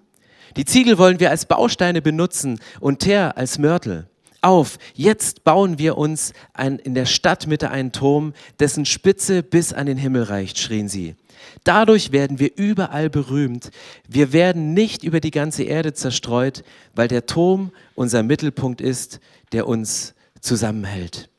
[0.56, 4.08] Die Ziegel wollen wir als Bausteine benutzen und Teer als Mörtel.
[4.42, 9.88] auf, jetzt bauen wir uns ein, in der Stadtmitte einen Turm, dessen Spitze bis an
[9.88, 11.16] den Himmel reicht, schrien sie.
[11.63, 13.71] Dadurch werden wir überall berühmt.
[14.08, 16.63] Wir werden nicht über die ganze Erde zerstreut,
[16.95, 19.19] weil der Turm unser Mittelpunkt ist,
[19.52, 21.30] der uns zusammenhält.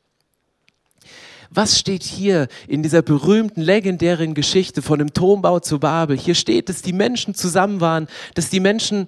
[1.51, 6.15] Was steht hier in dieser berühmten, legendären Geschichte von dem Turmbau zu Babel?
[6.15, 9.07] Hier steht, dass die Menschen zusammen waren, dass die Menschen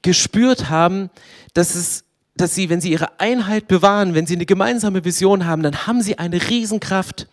[0.00, 1.10] gespürt haben,
[1.54, 5.62] dass es dass sie, wenn sie ihre Einheit bewahren, wenn sie eine gemeinsame Vision haben,
[5.62, 7.28] dann haben sie eine Riesenkraft.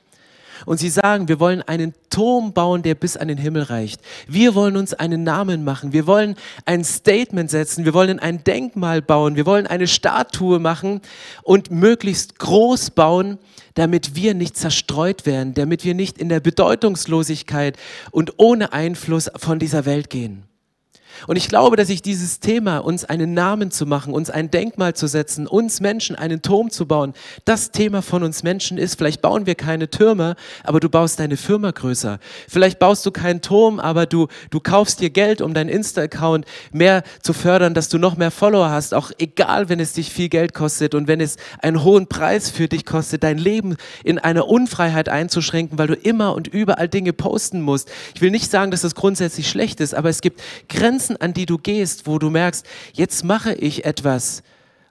[0.65, 4.01] Und sie sagen, wir wollen einen Turm bauen, der bis an den Himmel reicht.
[4.27, 5.93] Wir wollen uns einen Namen machen.
[5.93, 7.85] Wir wollen ein Statement setzen.
[7.85, 9.35] Wir wollen ein Denkmal bauen.
[9.35, 11.01] Wir wollen eine Statue machen
[11.43, 13.37] und möglichst groß bauen,
[13.75, 17.77] damit wir nicht zerstreut werden, damit wir nicht in der Bedeutungslosigkeit
[18.11, 20.48] und ohne Einfluss von dieser Welt gehen.
[21.27, 24.93] Und ich glaube, dass ich dieses Thema, uns einen Namen zu machen, uns ein Denkmal
[24.93, 27.13] zu setzen, uns Menschen einen Turm zu bauen,
[27.45, 28.95] das Thema von uns Menschen ist.
[28.95, 32.19] Vielleicht bauen wir keine Türme, aber du baust deine Firma größer.
[32.47, 37.03] Vielleicht baust du keinen Turm, aber du, du kaufst dir Geld, um deinen Insta-Account mehr
[37.21, 40.53] zu fördern, dass du noch mehr Follower hast, auch egal, wenn es dich viel Geld
[40.53, 45.09] kostet und wenn es einen hohen Preis für dich kostet, dein Leben in eine Unfreiheit
[45.09, 47.89] einzuschränken, weil du immer und überall Dinge posten musst.
[48.13, 51.33] Ich will nicht sagen, dass das grundsätzlich schlecht ist, aber es gibt Grenzen, Grenzen, an
[51.33, 54.43] die du gehst, wo du merkst, jetzt mache ich etwas,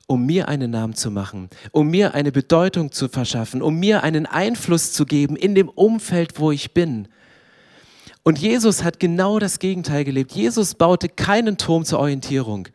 [0.06, 4.26] um mir einen Namen zu machen, um mir eine Bedeutung zu verschaffen, um mir einen
[4.26, 7.08] Einfluss zu geben in dem Umfeld, wo ich bin.
[8.22, 10.32] Und Jesus hat genau das Gegenteil gelebt.
[10.32, 12.68] Jesus baute keinen Turm zur Orientierung.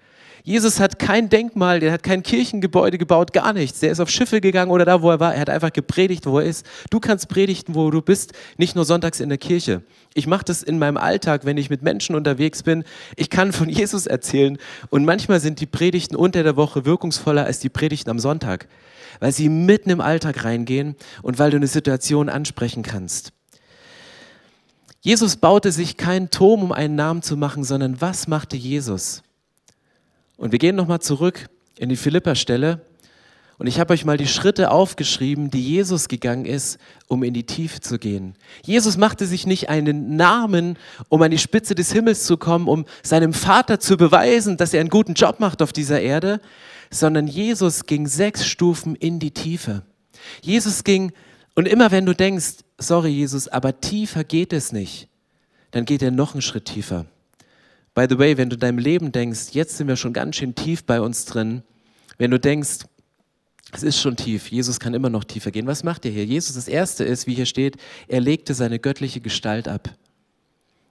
[0.45, 3.79] Jesus hat kein Denkmal, der hat kein Kirchengebäude gebaut, gar nichts.
[3.79, 5.33] Der ist auf Schiffe gegangen oder da, wo er war.
[5.33, 6.65] Er hat einfach gepredigt, wo er ist.
[6.89, 9.83] Du kannst predigen, wo du bist, nicht nur sonntags in der Kirche.
[10.13, 12.83] Ich mache das in meinem Alltag, wenn ich mit Menschen unterwegs bin.
[13.15, 14.57] Ich kann von Jesus erzählen
[14.89, 18.67] und manchmal sind die Predigten unter der Woche wirkungsvoller als die Predigten am Sonntag,
[19.21, 23.31] weil sie mitten im Alltag reingehen und weil du eine Situation ansprechen kannst.
[24.99, 29.23] Jesus baute sich keinen Turm, um einen Namen zu machen, sondern was machte Jesus?
[30.37, 32.85] Und wir gehen nochmal zurück in die Philippa-Stelle.
[33.59, 37.45] Und ich habe euch mal die Schritte aufgeschrieben, die Jesus gegangen ist, um in die
[37.45, 38.35] Tiefe zu gehen.
[38.65, 42.85] Jesus machte sich nicht einen Namen, um an die Spitze des Himmels zu kommen, um
[43.03, 46.41] seinem Vater zu beweisen, dass er einen guten Job macht auf dieser Erde,
[46.89, 49.83] sondern Jesus ging sechs Stufen in die Tiefe.
[50.41, 51.11] Jesus ging,
[51.55, 55.07] und immer wenn du denkst, sorry Jesus, aber tiefer geht es nicht,
[55.71, 57.05] dann geht er noch einen Schritt tiefer.
[57.93, 60.83] By the way, wenn du deinem Leben denkst, jetzt sind wir schon ganz schön tief
[60.83, 61.61] bei uns drin,
[62.17, 62.85] wenn du denkst,
[63.71, 66.25] es ist schon tief, Jesus kann immer noch tiefer gehen, was macht er hier?
[66.25, 67.77] Jesus, das Erste ist, wie hier steht,
[68.07, 69.89] er legte seine göttliche Gestalt ab.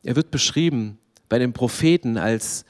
[0.02, 2.64] Er wird beschrieben bei den Propheten als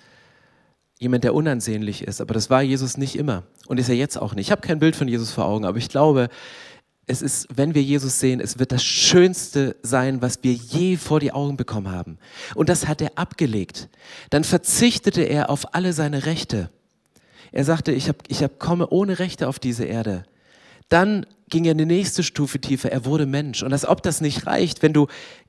[0.98, 4.34] jemand, der unansehnlich ist, aber das war Jesus nicht immer und ist er jetzt auch
[4.34, 4.46] nicht.
[4.46, 6.28] Ich habe kein Bild von Jesus vor Augen, aber ich glaube,
[7.06, 11.18] es ist, wenn wir Jesus sehen, es wird das Schönste sein, was wir je vor
[11.18, 12.18] die Augen bekommen haben.
[12.54, 13.88] Und das hat er abgelegt.
[14.30, 16.70] Dann verzichtete er auf alle seine Rechte.
[17.50, 20.24] Er sagte, ich, hab, ich hab, komme ohne Rechte auf diese Erde.
[20.88, 22.92] Dann ging er eine nächste Stufe tiefer.
[22.92, 23.62] Er wurde Mensch.
[23.62, 25.08] Und als ob das nicht reicht, wenn du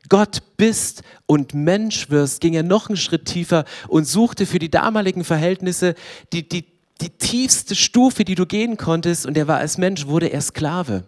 [0.09, 4.71] Gott bist und Mensch wirst, ging er noch einen Schritt tiefer und suchte für die
[4.71, 5.93] damaligen Verhältnisse
[6.33, 6.65] die, die,
[6.99, 9.25] die tiefste Stufe, die du gehen konntest.
[9.25, 11.05] Und er war als Mensch, wurde er Sklave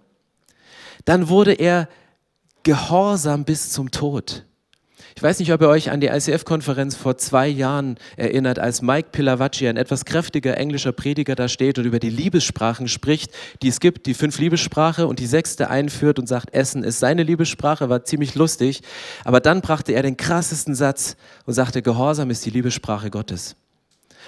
[1.06, 1.88] dann wurde er
[2.64, 4.44] gehorsam bis zum Tod.
[5.18, 9.10] Ich weiß nicht, ob ihr euch an die ICF-Konferenz vor zwei Jahren erinnert, als Mike
[9.14, 13.80] Pilavacci, ein etwas kräftiger englischer Prediger, da steht und über die Liebessprachen spricht, die es
[13.80, 18.04] gibt, die fünf Liebessprache und die sechste einführt und sagt, Essen ist seine Liebessprache, war
[18.04, 18.82] ziemlich lustig.
[19.24, 21.16] Aber dann brachte er den krassesten Satz
[21.46, 23.56] und sagte, Gehorsam ist die Liebessprache Gottes.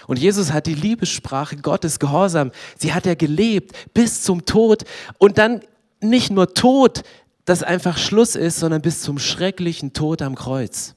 [0.07, 4.85] Und Jesus hat die Liebessprache Gottes Gehorsam, sie hat er gelebt bis zum Tod
[5.17, 5.61] und dann
[6.01, 7.03] nicht nur Tod,
[7.45, 10.95] das einfach Schluss ist, sondern bis zum schrecklichen Tod am Kreuz.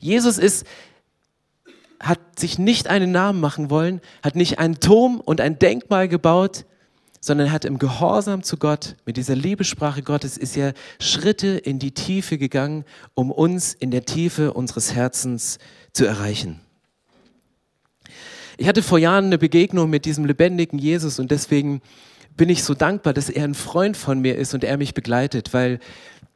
[0.00, 0.66] Jesus ist,
[2.00, 6.64] hat sich nicht einen Namen machen wollen, hat nicht einen Turm und ein Denkmal gebaut,
[7.20, 11.92] sondern hat im Gehorsam zu Gott, mit dieser Liebessprache Gottes, ist er Schritte in die
[11.92, 15.58] Tiefe gegangen, um uns in der Tiefe unseres Herzens
[15.92, 16.60] zu erreichen.
[18.56, 21.80] Ich hatte vor Jahren eine Begegnung mit diesem lebendigen Jesus und deswegen
[22.36, 25.52] bin ich so dankbar, dass er ein Freund von mir ist und er mich begleitet,
[25.52, 25.78] weil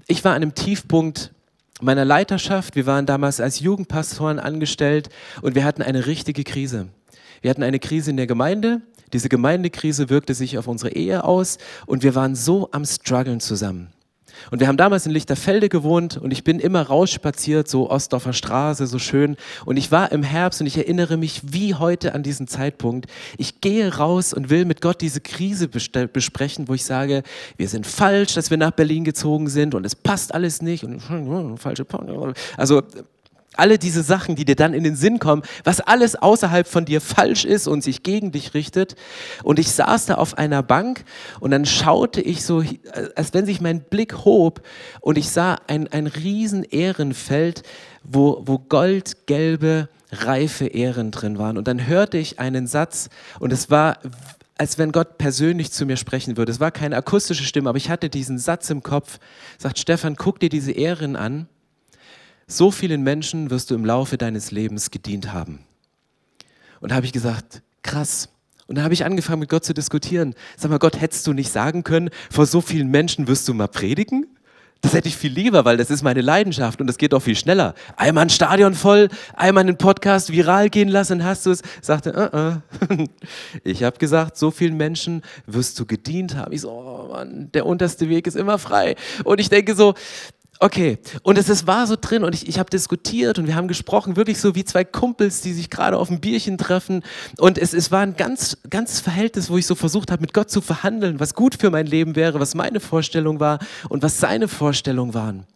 [0.06, 1.32] ich war an einem Tiefpunkt
[1.80, 2.76] meiner Leiterschaft.
[2.76, 5.08] Wir waren damals als Jugendpastoren angestellt
[5.42, 6.88] und wir hatten eine richtige Krise.
[7.40, 8.80] Wir hatten eine Krise in der Gemeinde.
[9.12, 13.88] Diese Gemeindekrise wirkte sich auf unsere Ehe aus und wir waren so am struggeln zusammen.
[14.51, 18.87] Und wir haben damals in Lichterfelde gewohnt und ich bin immer rausspaziert, so Ostdorfer Straße,
[18.87, 19.37] so schön.
[19.64, 23.07] Und ich war im Herbst und ich erinnere mich wie heute an diesen Zeitpunkt.
[23.37, 27.22] Ich gehe raus und will mit Gott diese Krise besprechen, wo ich sage,
[27.57, 31.01] wir sind falsch, dass wir nach Berlin gezogen sind und es passt alles nicht und
[31.59, 31.87] falsche
[32.57, 32.83] Also
[33.59, 37.01] alle diese Sachen, die dir dann in den Sinn kommen, was alles außerhalb von dir
[37.01, 38.97] falsch ist und sich gegen dich richtet.
[39.42, 41.05] Und ich saß da auf einer Bank
[41.40, 42.62] und dann schaute ich so,
[43.16, 44.62] als wenn sich mein Blick hob
[45.01, 47.62] und ich sah ein, ein riesen Ehrenfeld,
[48.05, 51.59] wo, wo goldgelbe, reife Ehren drin waren.
[51.59, 53.99] Und dann hörte ich einen Satz und es war
[54.61, 56.51] als wenn Gott persönlich zu mir sprechen würde.
[56.51, 59.21] Es war keine akustische Stimme, aber ich hatte diesen Satz im Kopf.
[59.57, 61.47] Sagt Stefan, guck dir diese Ehren an
[62.48, 65.61] so vielen Menschen wirst du im Laufe deines Lebens gedient haben.
[66.80, 68.30] Und da habe ich gesagt, krass.
[68.66, 70.34] Und dann habe ich angefangen, mit Gott zu diskutieren.
[70.56, 73.68] Sag mal, Gott, hättest du nicht sagen können, vor so vielen Menschen wirst du mal
[73.68, 74.26] predigen?
[74.80, 77.34] Das hätte ich viel lieber, weil das ist meine Leidenschaft und das geht auch viel
[77.34, 77.74] schneller.
[77.96, 81.62] Einmal ein Stadion voll, einmal einen Podcast viral gehen lassen, hast du es?
[81.80, 83.08] Sagte, uh -uh.
[83.64, 86.52] ich habe gesagt, so vielen Menschen wirst du gedient haben.
[86.52, 88.94] Ich so, oh Mann, der unterste Weg ist immer frei.
[89.24, 89.94] Und ich denke so,
[90.61, 94.16] Okay, und es, war so drin und ich, ich habe diskutiert und wir haben gesprochen,
[94.16, 97.05] wirklich so wie zwei Kumpels, die sich gerade auf ein Bierchen treffen.
[97.38, 100.51] Und es, es war ein ganz, ganz Verhältnis, wo ich so versucht habe, mit Gott
[100.51, 104.49] zu verhandeln, was gut für mein Leben wäre, was meine Vorstellung war und was seine
[104.49, 105.47] Vorstellungen waren.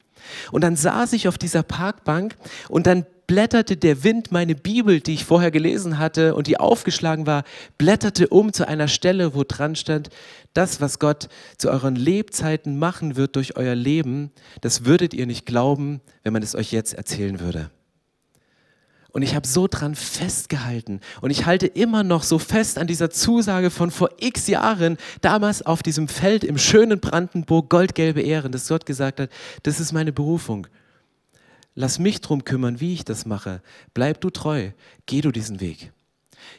[0.52, 2.36] Und dann saß ich auf dieser Parkbank
[2.68, 7.26] und dann blätterte der Wind meine Bibel, die ich vorher gelesen hatte und die aufgeschlagen
[7.26, 7.44] war,
[7.78, 10.10] blätterte um zu einer Stelle, wo dran stand,
[10.52, 15.46] das, was Gott zu euren Lebzeiten machen wird durch euer Leben, das würdet ihr nicht
[15.46, 17.70] glauben, wenn man es euch jetzt erzählen würde.
[19.12, 21.00] Und ich habe so dran festgehalten.
[21.22, 25.64] Und ich halte immer noch so fest an dieser Zusage von vor x Jahren, damals
[25.64, 29.30] auf diesem Feld im schönen Brandenburg, goldgelbe Ehren, dass Gott gesagt hat,
[29.62, 30.66] das ist meine Berufung.
[31.74, 33.62] Lass mich drum kümmern, wie ich das mache.
[33.94, 34.70] Bleib du treu.
[35.06, 35.92] Geh du diesen Weg.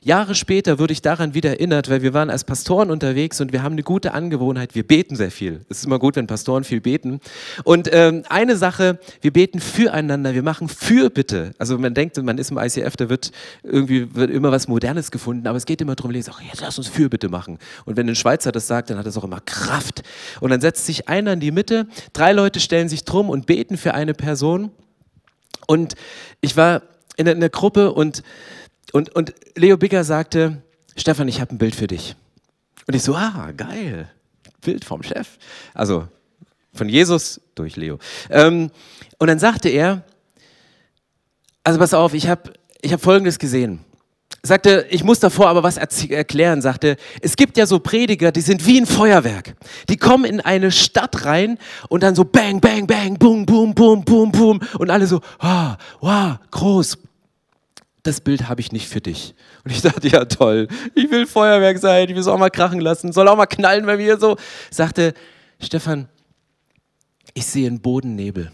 [0.01, 3.63] Jahre später wurde ich daran wieder erinnert, weil wir waren als Pastoren unterwegs und wir
[3.63, 5.61] haben eine gute Angewohnheit, wir beten sehr viel.
[5.69, 7.19] Es ist immer gut, wenn Pastoren viel beten.
[7.63, 11.53] Und ähm, eine Sache, wir beten füreinander, wir machen Fürbitte.
[11.57, 13.31] Also man denkt, man ist im ICF, da wird
[13.63, 16.77] irgendwie wird immer was Modernes gefunden, aber es geht immer darum, lesen, ach, jetzt lass
[16.77, 17.57] uns Fürbitte machen.
[17.85, 20.03] Und wenn ein Schweizer das sagt, dann hat das auch immer Kraft.
[20.39, 23.77] Und dann setzt sich einer in die Mitte, drei Leute stellen sich drum und beten
[23.77, 24.71] für eine Person.
[25.67, 25.95] Und
[26.41, 26.83] ich war
[27.17, 28.23] in der, in der Gruppe und,
[28.91, 30.61] und, und Leo Bigger sagte,
[30.95, 32.15] Stefan, ich habe ein Bild für dich.
[32.87, 34.09] Und ich so, ah, geil,
[34.61, 35.37] Bild vom Chef.
[35.73, 36.07] Also
[36.73, 37.99] von Jesus durch Leo.
[38.29, 38.71] Ähm,
[39.19, 40.03] und dann sagte er,
[41.63, 43.85] also pass auf, ich habe ich hab Folgendes gesehen
[44.45, 48.65] sagte, ich muss davor aber was erklären, sagte, es gibt ja so Prediger, die sind
[48.67, 49.55] wie ein Feuerwerk.
[49.87, 54.03] Die kommen in eine Stadt rein und dann so bang, bang, bang, boom, boom, boom,
[54.03, 56.97] boom, boom und alle so, wow, wow, groß.
[58.03, 59.33] Das Bild habe ich nicht für dich.
[59.63, 62.81] Und ich dachte, ja toll, ich will Feuerwerk sein, ich will es auch mal krachen
[62.81, 64.35] lassen, soll auch mal knallen bei mir so.
[64.69, 65.13] Sagte,
[65.61, 66.09] Stefan,
[67.33, 68.51] ich sehe einen Bodennebel.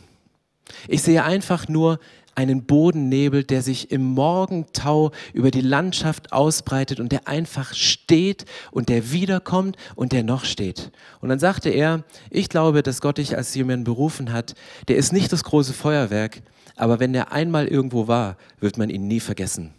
[0.88, 2.00] Ich sehe einfach nur
[2.36, 8.90] einen Bodennebel, der sich im Morgentau über die Landschaft ausbreitet und der einfach steht und
[8.90, 10.92] der wiederkommt und der noch steht.
[11.22, 14.56] Und dann sagte er, ich glaube, dass Gott dich als jemanden berufen hat,
[14.88, 16.42] der ist nicht das große Feuerwerk,
[16.76, 19.74] aber wenn er einmal irgendwo war, wird man ihn nie vergessen.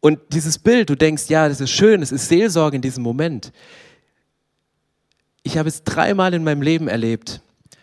[0.00, 3.52] Und dieses Bild, du denkst, ja, das ist schön, es ist Seelsorge in diesem Moment.
[5.42, 7.40] Ich habe es dreimal in meinem Leben erlebt,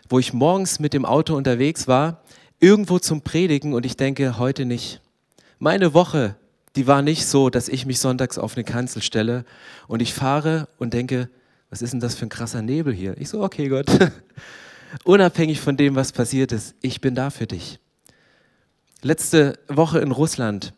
[0.08, 2.23] wo ich morgens mit dem Auto unterwegs war
[2.64, 5.02] irgendwo zum Predigen und ich denke, heute nicht.
[5.58, 6.36] Meine Woche,
[6.76, 9.44] die war nicht so, dass ich mich sonntags auf eine Kanzel stelle
[9.86, 11.28] und ich fahre und denke,
[11.68, 13.18] was ist denn das für ein krasser Nebel hier?
[13.18, 13.86] Ich so, okay Gott,
[15.04, 17.80] unabhängig von dem, was passiert ist, ich bin da für dich.
[19.02, 20.72] Letzte Woche in Russland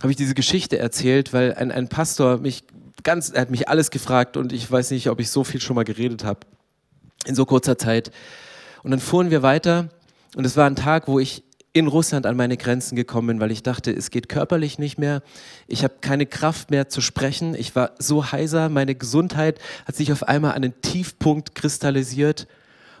[0.00, 2.64] habe ich diese Geschichte erzählt, weil ein, ein Pastor mich
[3.02, 5.76] ganz, er hat mich alles gefragt und ich weiß nicht, ob ich so viel schon
[5.76, 6.40] mal geredet habe
[7.26, 8.10] in so kurzer Zeit.
[8.82, 9.90] Und dann fuhren wir weiter
[10.36, 13.52] und es war ein Tag, wo ich in Russland an meine Grenzen gekommen bin, weil
[13.52, 15.22] ich dachte, es geht körperlich nicht mehr.
[15.68, 17.54] Ich habe keine Kraft mehr zu sprechen.
[17.54, 18.68] Ich war so heiser.
[18.68, 22.48] Meine Gesundheit hat sich auf einmal an einen Tiefpunkt kristallisiert.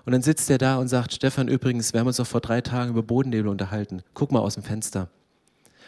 [0.04, 2.60] Und dann sitzt er da und sagt, Stefan, übrigens, wir haben uns doch vor drei
[2.60, 4.02] Tagen über Bodennebel unterhalten.
[4.14, 5.08] Guck mal aus dem Fenster.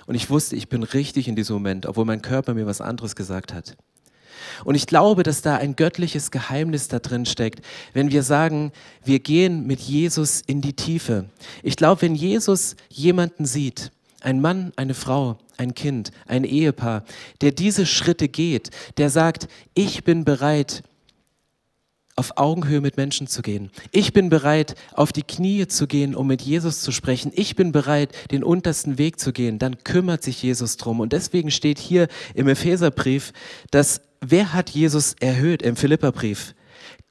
[0.06, 3.14] Und ich wusste, ich bin richtig in diesem Moment, obwohl mein Körper mir was anderes
[3.14, 3.76] gesagt hat.
[4.64, 8.72] Und ich glaube, dass da ein göttliches Geheimnis da drin steckt, wenn wir sagen,
[9.04, 11.26] wir gehen mit Jesus in die Tiefe.
[11.62, 17.04] Ich glaube, wenn Jesus jemanden sieht, ein Mann, eine Frau, ein Kind, ein Ehepaar,
[17.40, 20.82] der diese Schritte geht, der sagt, ich bin bereit,
[22.14, 23.70] auf Augenhöhe mit Menschen zu gehen.
[23.90, 27.32] Ich bin bereit, auf die Knie zu gehen, um mit Jesus zu sprechen.
[27.34, 29.58] Ich bin bereit, den untersten Weg zu gehen.
[29.58, 31.00] Dann kümmert sich Jesus drum.
[31.00, 33.32] Und deswegen steht hier im Epheserbrief,
[33.70, 36.54] dass wer hat Jesus erhöht im Philipperbrief?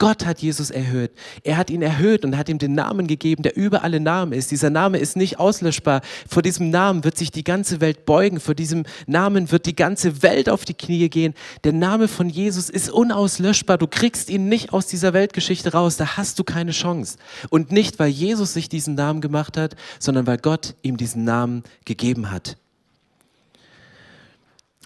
[0.01, 1.11] Gott hat Jesus erhöht.
[1.43, 4.49] Er hat ihn erhöht und hat ihm den Namen gegeben, der über alle Namen ist.
[4.49, 6.01] Dieser Name ist nicht auslöschbar.
[6.27, 8.39] Vor diesem Namen wird sich die ganze Welt beugen.
[8.39, 11.35] Vor diesem Namen wird die ganze Welt auf die Knie gehen.
[11.63, 13.77] Der Name von Jesus ist unauslöschbar.
[13.77, 15.97] Du kriegst ihn nicht aus dieser Weltgeschichte raus.
[15.97, 17.19] Da hast du keine Chance.
[17.51, 21.61] Und nicht, weil Jesus sich diesen Namen gemacht hat, sondern weil Gott ihm diesen Namen
[21.85, 22.57] gegeben hat.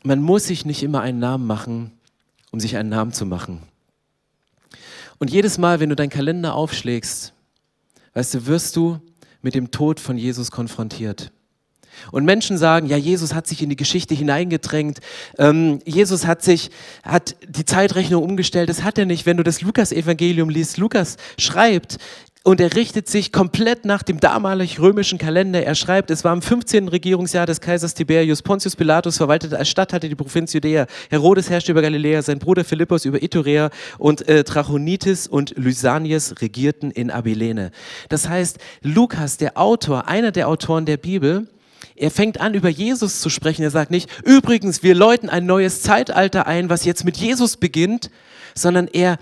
[0.03, 1.94] Man muss sich nicht immer einen Namen machen,
[2.51, 3.61] um sich einen Namen zu machen.
[5.17, 7.33] Und jedes Mal, wenn du deinen Kalender aufschlägst,
[8.13, 8.99] weißt du, wirst du
[9.41, 11.31] mit dem Tod von Jesus konfrontiert.
[12.11, 14.99] Und Menschen sagen, ja, Jesus hat sich in die Geschichte hineingedrängt.
[15.37, 16.71] Ähm, Jesus hat sich,
[17.03, 18.69] hat die Zeitrechnung umgestellt.
[18.69, 19.25] Das hat er nicht.
[19.25, 21.97] Wenn du das Lukas-Evangelium liest, Lukas schreibt,
[22.45, 25.63] und er richtet sich komplett nach dem damaligen römischen Kalender.
[25.63, 26.89] Er schreibt, es war im 15.
[26.89, 28.43] Regierungsjahr des Kaisers Tiberius.
[28.43, 30.85] Pontius Pilatus verwaltete als Statthalter die Provinz Judäa.
[31.09, 36.91] Herodes herrschte über Galiläa, sein Bruder Philippus über Iturea und äh, Trachonitis und Lysanias regierten
[36.91, 37.71] in Abilene.
[38.09, 41.47] Das heißt, Lukas, der Autor, einer der Autoren der Bibel,
[41.95, 43.63] er fängt an, über Jesus zu sprechen.
[43.63, 48.11] Er sagt nicht, übrigens, wir läuten ein neues Zeitalter ein, was jetzt mit Jesus beginnt,
[48.53, 49.17] sondern er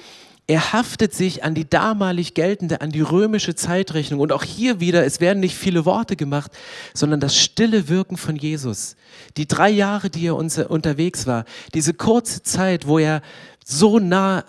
[0.54, 4.20] er haftet sich an die damalig geltende, an die römische Zeitrechnung.
[4.20, 6.51] Und auch hier wieder, es werden nicht viele Worte gemacht,
[6.93, 8.95] sondern das stille Wirken von Jesus.
[9.36, 13.24] Die drei Jahre, die er unterwegs war, diese kurze Zeit, wo er
[13.66, 14.45] so nah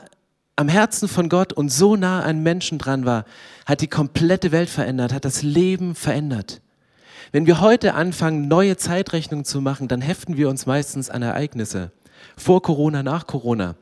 [0.57, 3.25] am Herzen von Gott und so nah an Menschen dran war,
[3.65, 6.61] hat die komplette Welt verändert, hat das Leben verändert.
[7.33, 11.93] Wenn wir heute anfangen, neue Zeitrechnungen zu machen, dann heften wir uns meistens an Ereignisse.
[12.37, 13.75] Vor Corona, nach Corona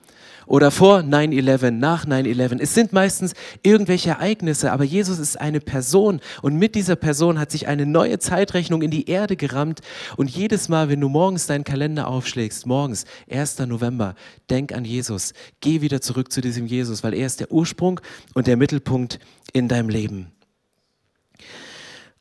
[0.46, 2.60] oder vor 9-11, nach 9-11.
[2.60, 7.50] Es sind meistens irgendwelche Ereignisse, aber Jesus ist eine Person und mit dieser Person hat
[7.50, 9.80] sich eine neue Zeitrechnung in die Erde gerammt
[10.16, 13.58] und jedes Mal, wenn du morgens deinen Kalender aufschlägst, morgens, 1.
[13.60, 14.14] November,
[14.50, 15.32] denk an Jesus.
[15.60, 18.00] Geh wieder zurück zu diesem Jesus, weil er ist der Ursprung
[18.34, 19.18] und der Mittelpunkt
[19.52, 20.32] in deinem Leben.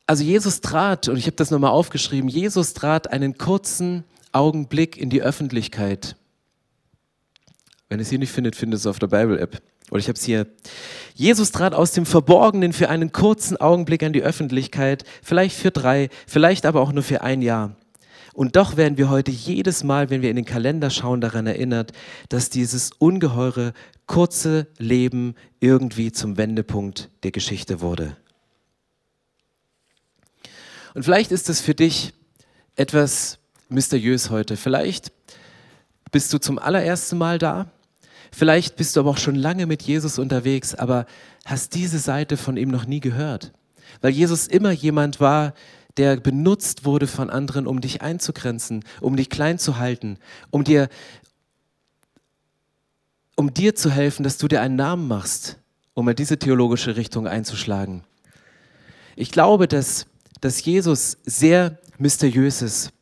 [0.08, 4.04] Also Jesus trat, und ich habe das nochmal aufgeschrieben, Jesus trat einen kurzen
[4.34, 6.18] Augenblick in die Öffentlichkeit.
[7.92, 9.62] Wenn ihr es hier nicht findet, findet es auf der Bible-App.
[9.90, 10.48] Oder ich habe es hier.
[11.14, 16.08] Jesus trat aus dem Verborgenen für einen kurzen Augenblick an die Öffentlichkeit, vielleicht für drei,
[16.26, 17.76] vielleicht aber auch nur für ein Jahr.
[18.32, 21.92] Und doch werden wir heute jedes Mal, wenn wir in den Kalender schauen, daran erinnert,
[22.30, 23.74] dass dieses ungeheure,
[24.06, 28.16] kurze Leben irgendwie zum Wendepunkt der Geschichte wurde.
[30.94, 32.14] Und vielleicht ist es für dich
[32.78, 33.38] etwas
[33.68, 34.56] mysteriös heute.
[34.56, 35.12] Vielleicht
[36.14, 37.70] bist du zum allerersten Mal da
[38.32, 41.06] Vielleicht bist du aber auch schon lange mit Jesus unterwegs, aber
[41.46, 43.52] hast diese Seite von ihm noch nie gehört.
[44.00, 45.54] Weil Jesus immer jemand war,
[45.98, 50.18] der benutzt wurde von anderen, um dich einzugrenzen, um dich klein zu halten,
[50.50, 50.88] um dir,
[53.36, 55.58] um dir zu helfen, dass du dir einen Namen machst,
[55.94, 58.04] um in diese theologische Richtung einzuschlagen.
[59.18, 60.06] Ich glaube, dass,
[60.40, 62.94] dass Jesus sehr mysteriös ist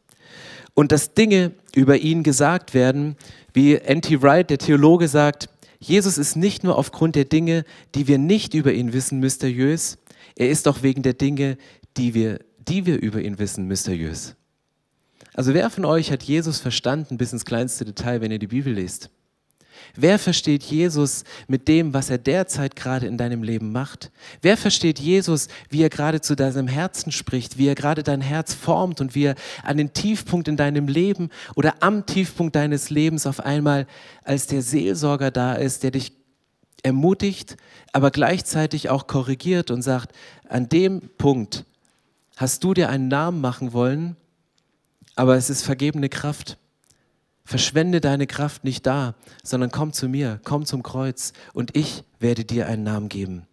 [0.79, 3.17] und dass Dinge über ihn gesagt werden,
[3.51, 4.21] wie N.T.
[4.21, 7.65] Wright, der Theologe, sagt, Jesus ist nicht nur aufgrund der Dinge,
[7.95, 9.97] die wir nicht über ihn wissen, mysteriös,
[10.37, 11.57] er ist auch wegen der Dinge,
[11.97, 14.37] die wir, die wir über ihn wissen, mysteriös.
[15.33, 18.71] Also wer von euch hat Jesus verstanden bis ins kleinste Detail, wenn ihr die Bibel
[18.71, 19.09] lest?
[19.95, 24.11] Wer versteht Jesus mit dem, was er derzeit gerade in deinem Leben macht?
[24.41, 28.53] Wer versteht Jesus, wie er gerade zu deinem Herzen spricht, wie er gerade dein Herz
[28.53, 33.25] formt und wie er an den Tiefpunkt in deinem Leben oder am Tiefpunkt deines Lebens
[33.25, 33.87] auf einmal
[34.23, 36.13] als der Seelsorger da ist, der dich
[36.83, 37.57] ermutigt,
[37.91, 40.15] aber gleichzeitig auch korrigiert und sagt,
[40.47, 41.65] an dem Punkt
[42.37, 44.15] hast du dir einen Namen machen wollen,
[45.15, 46.57] aber es ist vergebene Kraft.
[47.49, 52.45] Verschwende deine Kraft nicht da, sondern komm zu mir, komm zum Kreuz und ich werde
[52.45, 53.47] dir einen Namen geben.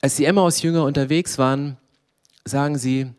[0.00, 1.76] Als die Emmaus-Jünger unterwegs waren,
[2.44, 3.12] sagen sie,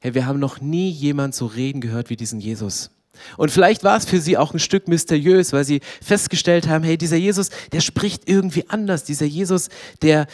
[0.00, 2.90] hey, wir haben noch nie jemand so reden gehört wie diesen Jesus.
[3.36, 6.96] Und vielleicht war es für sie auch ein Stück mysteriös, weil sie festgestellt haben, hey,
[6.96, 9.04] dieser Jesus, der spricht irgendwie anders.
[9.04, 9.68] Dieser Jesus,
[10.00, 10.26] der,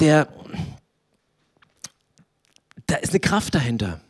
[0.00, 0.28] der,
[2.86, 4.02] da ist eine Kraft dahinter.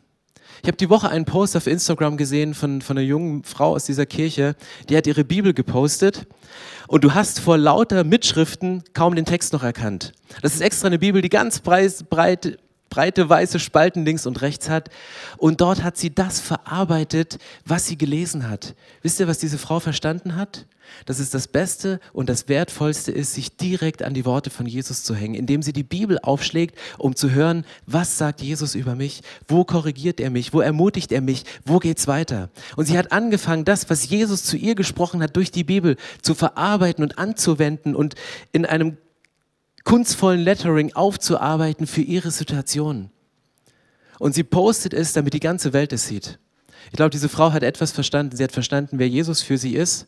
[0.63, 3.83] Ich habe die Woche einen Post auf Instagram gesehen von, von einer jungen Frau aus
[3.83, 4.55] dieser Kirche,
[4.87, 6.25] die hat ihre Bibel gepostet
[6.87, 10.13] und du hast vor lauter Mitschriften kaum den Text noch erkannt.
[10.41, 12.59] Das ist extra eine Bibel, die ganz breit, breit
[12.93, 14.91] breite weiße Spalten links und rechts hat.
[15.37, 18.75] Und dort hat sie das verarbeitet, was sie gelesen hat.
[19.01, 20.67] Wisst ihr, was diese Frau verstanden hat?
[21.07, 25.03] Dass es das Beste und das Wertvollste ist, sich direkt an die Worte von Jesus
[25.03, 29.23] zu hängen, indem sie die Bibel aufschlägt, um zu hören, was sagt Jesus über mich,
[29.47, 32.51] wo korrigiert er mich, wo ermutigt er mich, wo geht's weiter.
[32.75, 36.35] Und sie hat angefangen, das, was Jesus zu ihr gesprochen hat, durch die Bibel zu
[36.35, 38.13] verarbeiten und anzuwenden und
[38.51, 38.97] in einem
[39.83, 43.09] kunstvollen Lettering aufzuarbeiten für ihre Situation.
[44.19, 46.39] Und sie postet es, damit die ganze Welt es sieht.
[46.91, 48.35] Ich glaube, diese Frau hat etwas verstanden.
[48.35, 50.07] Sie hat verstanden, wer Jesus für sie ist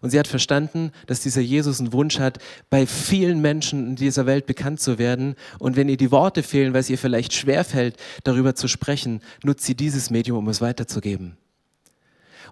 [0.00, 2.38] und sie hat verstanden, dass dieser Jesus einen Wunsch hat,
[2.70, 5.34] bei vielen Menschen in dieser Welt bekannt zu werden.
[5.58, 9.64] Und wenn ihr die Worte fehlen, weil es ihr vielleicht schwerfällt, darüber zu sprechen, nutzt
[9.64, 11.36] sie dieses Medium, um es weiterzugeben.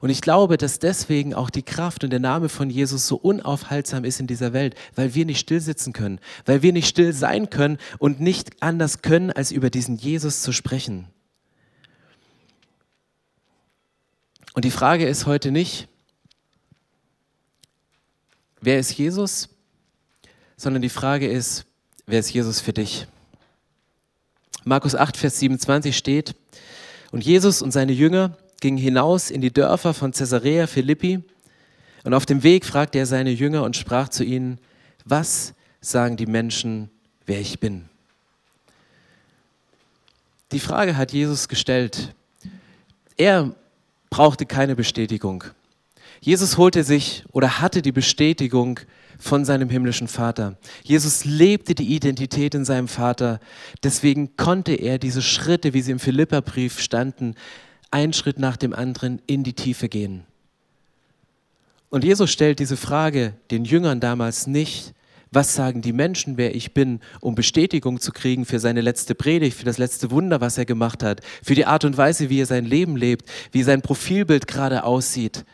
[0.01, 4.05] Und ich glaube, dass deswegen auch die Kraft und der Name von Jesus so unaufhaltsam
[4.05, 7.51] ist in dieser Welt, weil wir nicht still sitzen können, weil wir nicht still sein
[7.51, 11.09] können und nicht anders können, als über diesen Jesus zu sprechen.
[14.55, 15.89] Und die Frage ist heute nicht,
[18.61, 19.49] wer ist Jesus,
[20.57, 21.67] sondern die Frage ist,
[22.07, 23.07] wer ist Jesus für dich?
[24.65, 26.35] Markus 8, Vers 27 steht,
[27.11, 31.23] und Jesus und seine Jünger gingen hinaus in die Dörfer von Caesarea Philippi
[32.05, 34.59] und auf dem Weg fragte er seine Jünger und sprach zu ihnen,
[35.05, 36.91] was sagen die Menschen,
[37.27, 37.89] wer ich bin?
[40.53, 42.15] Die Frage hat Jesus gestellt.
[43.17, 43.55] Er
[44.11, 45.45] brauchte keine Bestätigung.
[46.21, 48.81] Jesus holte sich oder hatte die Bestätigung
[49.19, 50.57] von seinem himmlischen Vater.
[50.83, 53.41] Jesus lebte die Identität in seinem Vater.
[53.83, 57.35] Deswegen konnte er diese Schritte, wie sie im Philipperbrief standen,
[57.91, 60.25] einen Schritt nach dem anderen in die Tiefe gehen.
[61.91, 64.95] Und Jesus stellt diese Frage den Jüngern damals nicht,
[65.31, 69.57] was sagen die Menschen, wer ich bin, um Bestätigung zu kriegen für seine letzte Predigt,
[69.57, 72.47] für das letzte Wunder, was er gemacht hat, für die Art und Weise, wie er
[72.47, 75.45] sein Leben lebt, wie sein Profilbild gerade aussieht,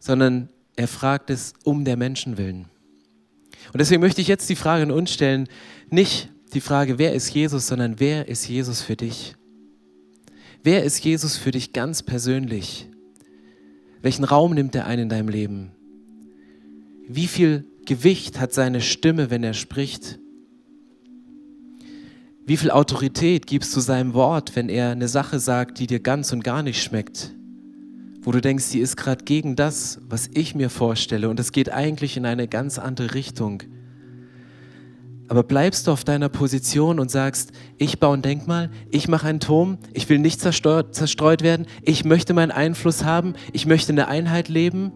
[0.00, 2.66] sondern er fragt es um der Menschen willen.
[3.72, 5.48] Und deswegen möchte ich jetzt die Frage an uns stellen,
[5.90, 9.34] nicht die Frage, wer ist Jesus, sondern wer ist Jesus für dich?
[10.70, 12.90] Wer ist Jesus für dich ganz persönlich?
[14.02, 15.70] Welchen Raum nimmt er ein in deinem Leben?
[17.08, 20.18] Wie viel Gewicht hat seine Stimme, wenn er spricht?
[22.44, 26.34] Wie viel Autorität gibst du seinem Wort, wenn er eine Sache sagt, die dir ganz
[26.34, 27.32] und gar nicht schmeckt?
[28.20, 31.70] wo du denkst, die ist gerade gegen das, was ich mir vorstelle und es geht
[31.70, 33.62] eigentlich in eine ganz andere Richtung.
[35.28, 39.40] Aber bleibst du auf deiner Position und sagst, ich baue ein Denkmal, ich mache einen
[39.40, 44.48] Turm, ich will nicht zerstreut, werden, ich möchte meinen Einfluss haben, ich möchte eine Einheit
[44.48, 44.92] leben?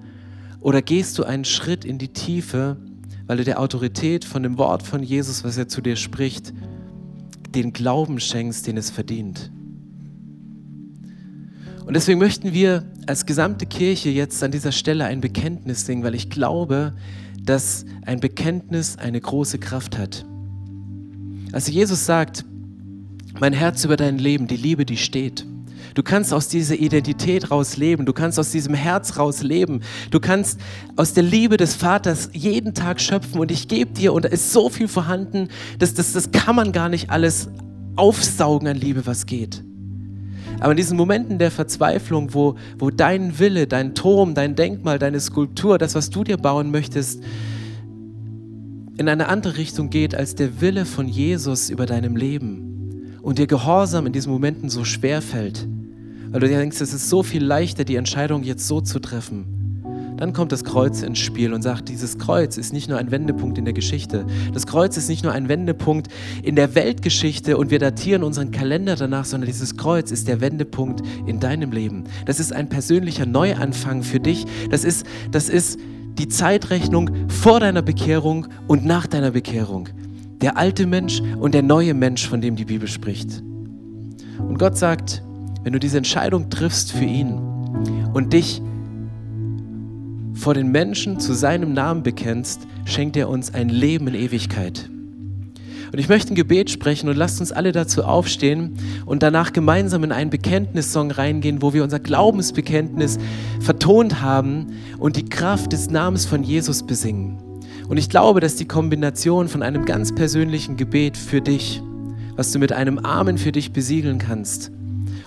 [0.61, 2.79] Oder gehst du einen Schritt in die Tiefe,
[3.27, 6.55] weil du der Autorität von dem Wort von Jesus, was er zu dir spricht,
[7.51, 9.51] den Glauben schenkst, den es verdient?
[11.85, 16.15] Und deswegen möchten wir als gesamte Kirche jetzt an dieser Stelle ein Bekenntnis singen, weil
[16.15, 16.95] ich glaube,
[17.45, 20.25] dass ein Bekenntnis eine große Kraft hat.
[21.53, 22.45] Also Jesus sagt,
[23.41, 25.47] mein Herz über dein Leben, die Liebe, die steht.
[25.95, 28.07] Du kannst aus dieser Identität raus leben.
[28.07, 29.81] Du kannst aus diesem Herz raus leben.
[30.11, 30.59] Du kannst
[30.97, 33.41] aus der Liebe des Vaters jeden Tag schöpfen.
[33.41, 36.73] Und ich gebe dir, und da ist so viel vorhanden, dass das, das kann man
[36.73, 37.49] gar nicht alles
[37.97, 39.63] aufsaugen an Liebe, was geht.
[40.63, 45.19] Aber in diesen Momenten der Verzweiflung, wo, wo dein Wille, dein Turm, dein Denkmal, deine
[45.19, 47.21] Skulptur, das, was du dir bauen möchtest,
[48.97, 53.49] in eine andere Richtung geht als der Wille von Jesus über deinem Leben und dir
[53.49, 55.67] Gehorsam in diesen Momenten so schwer fällt,
[56.31, 59.52] weil du dir denkst, es ist so viel leichter, die Entscheidung jetzt so zu treffen
[60.23, 63.59] dann kommt das Kreuz ins Spiel und sagt, dieses Kreuz ist nicht nur ein Wendepunkt
[63.59, 64.25] in der Geschichte.
[64.55, 66.07] Das Kreuz ist nicht nur ein Wendepunkt
[66.45, 71.03] in der Weltgeschichte und wir datieren unseren Kalender danach, sondern dieses Kreuz ist der Wendepunkt
[71.27, 72.05] in deinem Leben.
[72.25, 74.45] Das ist ein persönlicher Neuanfang für dich.
[74.71, 75.81] Das ist, das ist
[76.19, 79.89] die Zeitrechnung vor deiner Bekehrung und nach deiner Bekehrung.
[80.41, 83.43] Der alte Mensch und der neue Mensch, von dem die Bibel spricht.
[84.39, 85.21] Und Gott sagt,
[85.65, 87.41] wenn du diese Entscheidung triffst für ihn
[88.15, 88.63] und dich
[90.35, 94.89] vor den Menschen zu seinem Namen bekennst, schenkt er uns ein Leben in Ewigkeit.
[95.93, 100.05] Und ich möchte ein Gebet sprechen und lasst uns alle dazu aufstehen und danach gemeinsam
[100.05, 103.19] in einen Bekenntnissong reingehen, wo wir unser Glaubensbekenntnis
[103.61, 104.69] vertont haben
[104.99, 107.37] und die Kraft des Namens von Jesus besingen.
[107.89, 111.83] Und ich glaube, dass die Kombination von einem ganz persönlichen Gebet für dich,
[112.37, 114.73] was du mit einem Amen für dich besiegeln kannst,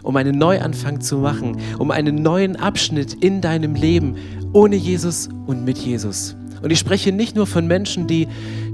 [0.01, 4.15] um einen Neuanfang zu machen, um einen neuen Abschnitt in deinem Leben
[4.55, 6.35] ohne Jesus und mit Jesus.
[6.61, 8.27] Und ich spreche nicht nur von Menschen, die,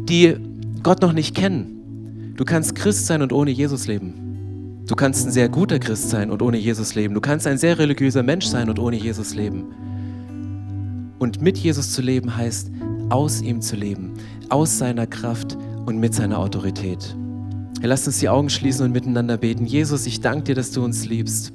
[0.07, 0.35] die
[0.83, 2.35] Gott noch nicht kennen.
[2.37, 4.83] Du kannst Christ sein und ohne Jesus leben.
[4.85, 7.15] Du kannst ein sehr guter Christ sein und ohne Jesus leben.
[7.15, 11.15] Du kannst ein sehr religiöser Mensch sein und ohne Jesus leben.
[11.17, 12.71] Und mit Jesus zu leben heißt,
[13.09, 14.13] aus ihm zu leben,
[14.49, 15.57] aus seiner Kraft
[15.87, 17.15] und mit seiner Autorität.
[17.81, 19.65] Ja, lasst uns die Augen schließen und miteinander beten.
[19.65, 21.53] Jesus, ich danke dir, dass du uns liebst.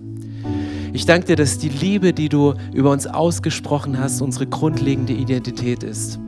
[0.96, 5.82] Ich danke dir, dass die Liebe, die du über uns ausgesprochen hast, unsere grundlegende Identität
[5.82, 6.18] ist.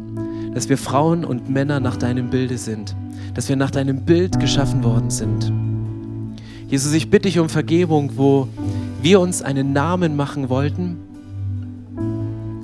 [0.52, 2.94] Dass wir Frauen und Männer nach deinem Bilde sind.
[3.32, 5.50] Dass wir nach deinem Bild geschaffen worden sind.
[6.68, 8.46] Jesus, ich bitte dich um Vergebung, wo
[9.00, 10.98] wir uns einen Namen machen wollten,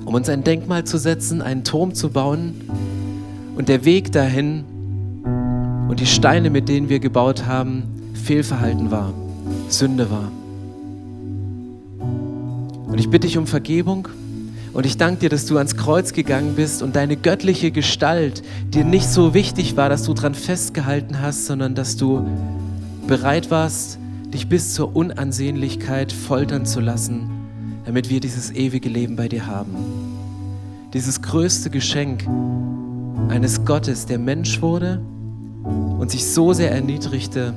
[0.05, 2.53] um uns ein Denkmal zu setzen, einen Turm zu bauen
[3.55, 4.63] und der Weg dahin
[5.89, 7.81] und die Steine, mit denen wir gebaut haben,
[8.13, 9.11] Fehlverhalten war,
[9.69, 10.31] Sünde war.
[12.95, 14.07] Und ich bitte dich um Vergebung
[14.71, 18.41] und ich danke dir, dass du ans Kreuz gegangen bist und deine göttliche Gestalt
[18.73, 22.25] dir nicht so wichtig war, dass du dran festgehalten hast, sondern dass du
[23.05, 23.99] bereit warst,
[24.33, 27.29] dich bis zur Unansehnlichkeit foltern zu lassen,
[27.83, 29.75] damit wir dieses ewige Leben bei dir haben.
[30.93, 32.25] Dieses größte Geschenk
[33.27, 35.01] eines Gottes, der Mensch wurde
[35.99, 37.53] und sich so sehr erniedrigte,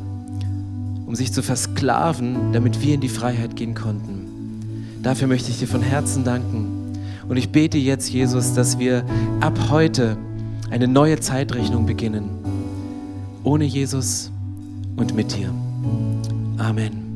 [1.06, 4.17] um sich zu versklaven, damit wir in die Freiheit gehen konnten.
[5.02, 6.92] Dafür möchte ich dir von Herzen danken.
[7.28, 9.04] Und ich bete jetzt, Jesus, dass wir
[9.40, 10.16] ab heute
[10.70, 12.30] eine neue Zeitrechnung beginnen.
[13.44, 14.30] Ohne Jesus
[14.96, 15.52] und mit dir.
[16.58, 17.07] Amen.